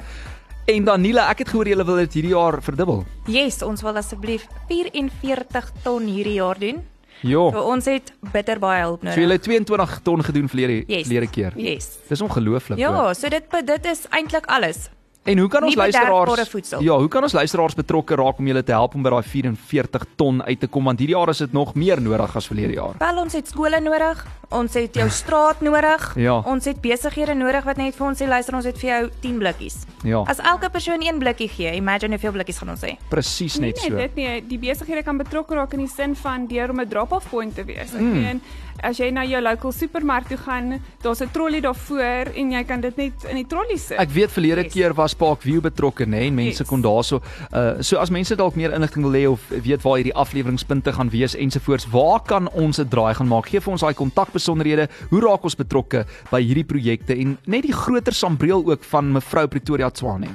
En 0.67 0.83
Danila, 0.83 1.29
ek 1.29 1.37
het 1.39 1.49
gehoor 1.49 1.67
julle 1.67 1.85
wil 1.85 1.95
dit 1.95 2.13
hierdie 2.13 2.33
jaar 2.33 2.61
verdubbel. 2.61 3.05
Yes, 3.27 3.61
ons 3.63 3.81
wil 3.81 3.95
asseblief 3.95 4.47
44 4.67 5.71
ton 5.83 6.03
hierdie 6.05 6.33
jaar 6.41 6.59
doen. 6.59 6.83
Jo. 7.21 7.51
So 7.51 7.61
ons 7.61 7.85
het 7.85 8.13
bitter 8.31 8.59
baie 8.59 8.81
hulp 8.83 9.01
So 9.01 9.07
julle 9.07 9.21
nodig. 9.21 9.31
het 9.33 9.65
22 9.65 9.99
ton 10.03 10.23
gedoen 10.23 10.47
verlede 10.49 10.83
Yes. 10.87 11.07
verlede 11.07 11.27
keer. 11.29 11.51
Yes. 11.55 11.89
Dis 12.07 12.21
ongelooflik. 12.21 12.77
Ja, 12.77 12.93
hoor. 12.93 13.15
so 13.15 13.29
dit 13.29 13.43
dit 13.65 13.85
is 13.85 14.05
eintlik 14.09 14.45
alles. 14.45 14.89
En 15.27 15.37
hoe 15.43 15.49
kan 15.51 15.63
ons 15.67 15.75
luisteraars. 15.75 16.49
Ja, 16.79 16.95
hoe 16.97 17.07
kan 17.11 17.23
ons 17.23 17.33
luisteraars 17.35 17.75
betrokke 17.75 18.15
raak 18.15 18.39
om 18.39 18.47
julle 18.47 18.63
te 18.63 18.71
help 18.71 18.95
om 18.95 19.03
by 19.03 19.09
daai 19.09 19.23
44 19.27 20.05
ton 20.15 20.41
uit 20.47 20.59
te 20.59 20.67
kom 20.71 20.87
want 20.87 20.99
hierdie 21.03 21.15
jaar 21.17 21.29
is 21.33 21.41
dit 21.43 21.53
nog 21.53 21.73
meer 21.75 21.99
nodig 22.01 22.35
as 22.39 22.47
verlede 22.47 22.77
jaar. 22.77 22.95
Wel 23.01 23.17
ons 23.23 23.33
het 23.35 23.47
skole 23.51 23.79
nodig, 23.83 24.21
ons 24.55 24.73
het 24.79 24.95
jou 24.95 25.09
straat 25.09 25.61
nodig, 25.61 26.05
Ja. 26.27 26.37
ons 26.47 26.65
het 26.65 26.79
besighede 26.81 27.35
nodig 27.35 27.63
wat 27.67 27.77
net 27.77 27.95
vir 27.95 28.07
ons 28.07 28.21
sê 28.21 28.27
luister 28.27 28.55
ons 28.55 28.65
het 28.65 28.77
vir 28.79 28.89
jou 28.89 29.09
10 29.21 29.37
blikkies. 29.43 29.81
Ja. 30.07 30.23
As 30.27 30.39
elke 30.39 30.69
persoon 30.69 31.01
een 31.03 31.19
blikkie 31.19 31.49
gee, 31.49 31.75
imagine 31.75 32.15
hoeveel 32.15 32.31
blikkies 32.31 32.57
gaan 32.63 32.69
ons 32.69 32.81
hê. 32.87 32.95
Presies 33.09 33.57
Nee, 33.59 33.73
net 33.73 33.81
nee, 33.81 33.89
so. 33.91 33.97
dit 33.97 34.15
nie. 34.15 34.41
Die 34.47 34.57
besighede 34.59 35.03
kan 35.03 35.17
betrokke 35.17 35.55
raak 35.55 35.73
in 35.73 35.79
die 35.79 35.91
sin 35.91 36.15
van 36.15 36.47
deur 36.47 36.69
om 36.71 36.79
'n 36.79 36.87
drop-off 36.87 37.29
point 37.29 37.53
te 37.55 37.63
wees. 37.65 37.93
Ek 37.93 37.99
Mm. 38.01 38.13
meen 38.21 38.41
as 38.83 38.97
jy 38.99 39.09
na 39.11 39.23
jou 39.25 39.41
local 39.41 39.71
supermark 39.71 40.27
toe 40.27 40.37
gaan, 40.37 40.79
daar's 41.01 41.21
'n 41.21 41.29
trolley 41.33 41.59
daarvoor 41.61 42.31
en 42.35 42.51
jy 42.51 42.63
kan 42.63 42.79
dit 42.81 42.95
net 42.97 43.13
in 43.29 43.35
die 43.35 43.45
trolley 43.47 43.77
sit. 43.77 43.97
Ek 43.99 44.09
weet 44.09 44.29
verlede 44.31 44.63
yes. 44.63 44.73
keer 44.73 44.93
was 44.93 45.13
Parkview 45.17 45.61
betrokke 45.61 46.05
nê 46.05 46.27
en 46.27 46.35
mense 46.35 46.63
Yes. 46.63 46.69
kon 46.69 46.81
daarso 46.81 47.21
uh 47.53 47.81
so 47.81 47.97
as 47.97 48.09
mense 48.09 48.35
dalk 48.35 48.55
meer 48.55 48.73
inligting 48.73 49.03
wil 49.03 49.13
hê 49.13 49.25
of 49.29 49.41
weet 49.49 49.83
waar 49.83 49.97
hierdie 49.97 50.13
afleweringspunte 50.15 50.93
gaan 50.93 51.09
wees 51.09 51.35
ensovoorts, 51.35 51.89
waar 51.91 52.21
kan 52.23 52.49
ons 52.53 52.79
'n 52.79 52.87
draai 52.89 53.13
gaan 53.15 53.27
maak? 53.27 53.49
Gee 53.49 53.59
vir 53.59 53.71
ons 53.71 53.81
daai 53.81 53.93
kontakbesonderhede. 53.93 54.87
Hoe 55.09 55.21
raak 55.21 55.43
ons 55.43 55.55
betrokke 55.55 56.05
by 56.31 56.41
hierdie 56.41 56.65
projekte 56.65 57.13
en 57.15 57.37
net 57.45 57.63
die 57.63 57.73
groter 57.73 58.13
sambreel 58.13 58.63
ook 58.65 58.83
van 58.83 59.11
mevrou 59.11 59.47
Pretoria 59.47 59.89
Tswane. 59.89 60.27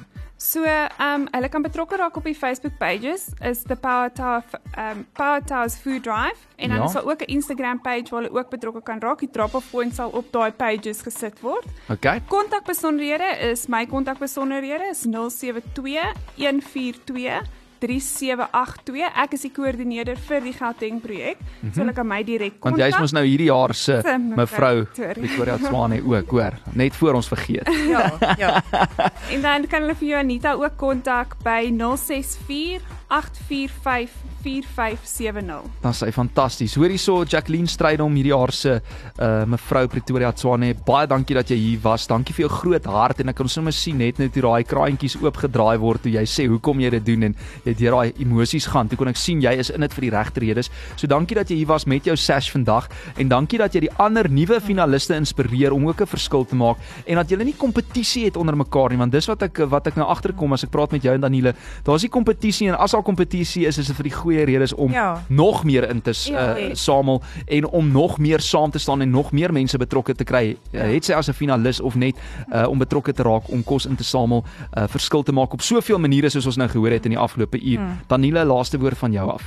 So, 0.43 0.63
ehm 0.67 0.89
um, 0.99 1.27
hulle 1.31 1.49
kan 1.49 1.63
betrokke 1.63 1.97
raak 1.97 2.17
op 2.19 2.25
die 2.27 2.35
Facebook 2.35 2.73
pages 2.79 3.29
is 3.47 3.61
the 3.71 3.77
Power 3.77 4.11
Tower 4.13 4.43
ehm 4.75 4.99
um, 4.99 5.05
Power 5.15 5.45
Towers 5.47 5.77
Food 5.79 6.03
Drive 6.03 6.41
en 6.57 6.69
dan 6.69 6.79
Ja. 6.79 6.85
is 6.85 6.93
daar 6.93 7.05
ook 7.05 7.21
'n 7.21 7.31
Instagram 7.37 7.81
page 7.81 8.05
waar 8.11 8.23
hulle 8.23 8.39
ook 8.39 8.51
betrokke 8.51 8.83
kan 8.83 8.99
raak. 9.01 9.19
Die 9.19 9.31
drop-off 9.31 9.71
point 9.71 9.95
sal 9.95 10.11
op 10.11 10.33
daai 10.33 10.51
pages 10.53 11.01
gesit 11.03 11.41
word. 11.41 11.65
Okay? 11.89 12.23
Kontakbesonderhede 12.29 13.39
is 13.51 13.67
my 13.67 13.87
kontakbesonderhede 13.87 14.85
is 14.91 15.01
072 15.03 16.13
142 16.37 17.41
3782. 17.83 19.11
Ek 19.25 19.35
is 19.37 19.47
die 19.47 19.53
koördineerder 19.55 20.21
vir 20.29 20.45
die 20.45 20.55
Gauteng 20.57 21.01
projek. 21.03 21.41
Mm 21.41 21.47
-hmm. 21.69 21.75
So 21.75 21.81
hulle 21.83 21.93
kan 21.93 22.07
my 22.07 22.23
direk 22.25 22.61
kontak. 22.61 22.79
Want 22.79 22.95
jy's 22.95 23.01
mos 23.01 23.13
nou 23.13 23.25
hierdie 23.27 23.51
jaar 23.51 23.75
se 23.75 24.03
mevrou. 24.19 24.87
Pretoria 24.95 25.57
Tswane 25.59 26.03
ook, 26.05 26.31
hoor. 26.31 26.55
Net 26.73 26.95
voor 26.97 27.15
ons 27.15 27.29
vergeet. 27.29 27.69
Ja, 27.93 28.13
ja. 28.39 28.63
en 29.35 29.43
dan 29.43 29.67
kan 29.67 29.83
hulle 29.83 29.95
vir 29.95 30.09
jou 30.09 30.19
Anita 30.19 30.53
ook 30.55 30.77
kontak 30.77 31.37
by 31.45 31.73
064 31.77 33.02
845 33.13 34.33
4570. 34.43 35.71
Dan 35.81 35.95
sê 35.95 36.11
fantasties. 36.13 36.75
Hoor 36.75 36.91
hierso 36.91 37.23
Jacqueline 37.29 37.71
Strydom 37.71 38.15
hierdie 38.19 38.33
jaar 38.33 38.53
se 38.55 38.75
uh 39.23 39.45
mevrou 39.47 39.87
Pretoria 39.91 40.33
Tswane. 40.35 40.73
Baie 40.87 41.07
dankie 41.11 41.37
dat 41.37 41.51
jy 41.51 41.59
hier 41.61 41.83
was. 41.85 42.09
Dankie 42.11 42.35
vir 42.35 42.47
jou 42.47 42.51
groot 42.57 42.87
hart 42.91 43.23
en 43.23 43.31
ek 43.31 43.39
kan 43.39 43.51
sommer 43.51 43.75
sien 43.75 44.01
net 44.01 44.19
net 44.19 44.35
hoe 44.39 44.45
daai 44.49 44.67
kraantjies 44.67 45.17
oopgedraai 45.21 45.79
word 45.83 46.03
toe 46.03 46.13
jy 46.15 46.25
sê 46.27 46.47
hoekom 46.51 46.83
jy 46.83 46.91
dit 46.97 47.07
doen 47.07 47.29
en 47.29 47.37
jy 47.67 47.75
deur 47.79 47.99
daai 47.99 48.23
emosies 48.25 48.67
gaan. 48.73 48.91
Toe 48.91 48.99
kon 48.99 49.13
ek 49.13 49.21
sien 49.21 49.43
jy 49.45 49.55
is 49.63 49.71
in 49.71 49.87
dit 49.87 49.97
vir 49.99 50.09
die 50.09 50.13
regte 50.17 50.43
redes. 50.43 50.73
So 50.97 51.11
dankie 51.11 51.39
dat 51.39 51.51
jy 51.51 51.61
hier 51.63 51.71
was 51.71 51.87
met 51.87 52.07
jou 52.09 52.17
sash 52.19 52.51
vandag 52.55 52.91
en 53.17 53.31
dankie 53.31 53.61
dat 53.63 53.75
jy 53.77 53.87
die 53.87 53.95
ander 54.03 54.31
nuwe 54.31 54.61
finaliste 54.61 55.17
inspireer 55.19 55.77
om 55.77 55.87
ook 55.87 56.03
'n 56.03 56.11
verskil 56.17 56.45
te 56.45 56.57
maak 56.57 56.79
en 57.07 57.17
dat 57.17 57.31
julle 57.31 57.45
nie 57.45 57.57
kompetisie 57.59 58.25
het 58.27 58.37
onder 58.37 58.57
mekaar 58.57 58.91
nie 58.91 58.99
want 58.99 59.13
dis 59.13 59.29
wat 59.29 59.43
ek 59.43 59.59
wat 59.71 59.87
ek 59.87 59.97
nou 59.97 60.07
agterkom 60.07 60.53
as 60.53 60.65
ek 60.65 60.71
praat 60.71 60.93
met 60.93 61.03
jou 61.03 61.15
en 61.15 61.21
Daniele. 61.21 61.55
Daar's 61.85 62.03
nie 62.03 62.11
kompetisie 62.11 62.69
en 62.69 62.79
as 62.79 62.93
daar 62.93 63.02
kompetisie 63.03 63.67
is 63.67 63.79
is 63.79 63.87
dit 63.87 63.97
vir 63.97 64.03
die 64.03 64.13
goeie 64.13 64.45
redes 64.45 64.75
om 64.75 64.93
Ja. 64.93 65.23
nog 65.29 65.65
meer 65.65 65.89
in 65.91 66.03
te 66.03 66.13
Ja, 66.31 66.59
uh, 66.59 66.75
samel 66.75 67.23
en 67.47 67.67
om 67.67 67.93
nog 67.93 68.19
meer 68.19 68.41
saam 68.41 68.71
te 68.71 68.79
staan 68.79 69.01
en 69.01 69.11
nog 69.11 69.33
meer 69.33 69.53
mense 69.53 69.79
betrokke 69.79 70.15
te 70.15 70.25
kry. 70.25 70.57
Ja. 70.71 70.85
Uh, 70.87 70.93
het 70.95 71.05
sy 71.05 71.13
as 71.13 71.29
'n 71.29 71.33
finalis 71.33 71.81
of 71.81 71.95
net 71.95 72.17
uh, 72.53 72.69
om 72.69 72.79
betrokke 72.79 73.13
te 73.13 73.23
raak 73.23 73.49
om 73.51 73.65
kos 73.65 73.87
in 73.87 73.97
te 73.97 74.05
samel, 74.05 74.45
uh, 74.79 74.85
verskil 74.89 75.23
te 75.23 75.33
maak 75.33 75.53
op 75.53 75.61
soveel 75.61 75.99
maniere 75.99 76.29
soos 76.29 76.47
ons 76.47 76.57
nou 76.57 76.69
gehoor 76.69 76.91
het 76.91 77.05
in 77.05 77.11
die 77.11 77.19
afgelope 77.19 77.61
uur. 77.61 77.79
Hmm. 77.79 77.99
Daniele, 78.07 78.45
laaste 78.45 78.79
woord 78.79 78.99
van 78.99 79.13
jou 79.13 79.31
af. 79.31 79.43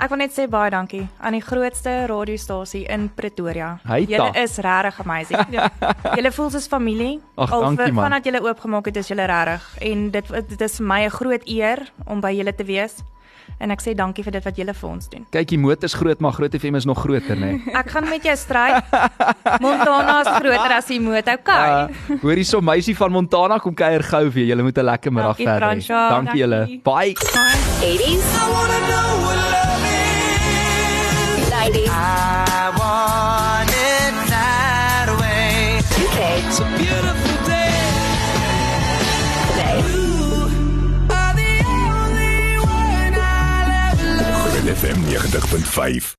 Ek 0.00 0.08
wil 0.08 0.18
net 0.22 0.32
sê 0.32 0.46
baie 0.48 0.70
dankie 0.72 1.02
aan 1.20 1.34
die 1.36 1.42
grootste 1.44 1.92
radiostasie 2.08 2.86
in 2.88 3.10
Pretoria. 3.14 3.74
Julle 4.08 4.30
is 4.40 4.56
regtig 4.64 5.00
amazing. 5.04 5.58
Julle 6.16 6.32
voel 6.32 6.50
soos 6.54 6.66
familie. 6.72 7.18
Ag, 7.36 7.52
Al 7.52 7.60
dankie, 7.68 7.90
v- 7.90 7.92
man. 7.98 8.04
Vandat 8.08 8.24
julle 8.24 8.40
oopgemaak 8.48 8.86
het, 8.88 8.96
is 8.96 9.08
julle 9.12 9.26
regtig 9.28 9.66
en 9.90 10.10
dit 10.10 10.32
dit 10.54 10.60
is 10.66 10.76
vir 10.80 10.86
my 10.86 11.00
'n 11.04 11.10
groot 11.10 11.42
eer 11.46 11.78
om 12.06 12.20
by 12.20 12.32
julle 12.32 12.54
te 12.56 12.64
wees. 12.64 13.02
En 13.60 13.70
ek 13.70 13.80
sê 13.82 13.92
dankie 13.94 14.22
vir 14.24 14.32
dit 14.32 14.44
wat 14.44 14.56
julle 14.56 14.72
vir 14.74 14.88
ons 14.88 15.08
doen. 15.10 15.26
Kyk, 15.30 15.48
die 15.48 15.58
motor 15.58 15.84
is 15.84 15.94
groot, 15.94 16.20
maar 16.20 16.32
Groot 16.32 16.54
FM 16.54 16.74
is 16.76 16.84
nog 16.86 16.98
groter, 16.98 17.36
nê. 17.36 17.58
Nee. 17.60 17.74
Ek 17.80 17.90
gaan 17.90 18.08
met 18.08 18.22
jou 18.24 18.36
stryd. 18.36 18.84
Montana 19.60 20.20
is 20.22 20.28
groter 20.40 20.72
as 20.78 20.86
die 20.86 21.00
motor. 21.00 21.34
Okay. 21.34 21.68
Uh, 21.82 22.20
hoor 22.22 22.36
hierso 22.40 22.60
meisie 22.60 22.96
van 22.96 23.10
Montana 23.12 23.58
kom 23.58 23.74
kuier 23.74 24.02
gou 24.02 24.30
weer. 24.30 24.46
Julle 24.54 24.62
moet 24.62 24.78
'n 24.78 24.84
lekker 24.84 25.12
middag 25.12 25.36
verder 25.36 25.68
hê. 25.76 25.86
Dankie 25.88 26.40
julle. 26.40 26.60
Dankie. 26.60 26.80
Bye. 26.82 27.14
80s. 27.84 28.24
I 28.40 28.48
wanna 28.48 28.78
know 28.86 29.26
what 29.26 29.49
90.5 45.30 46.16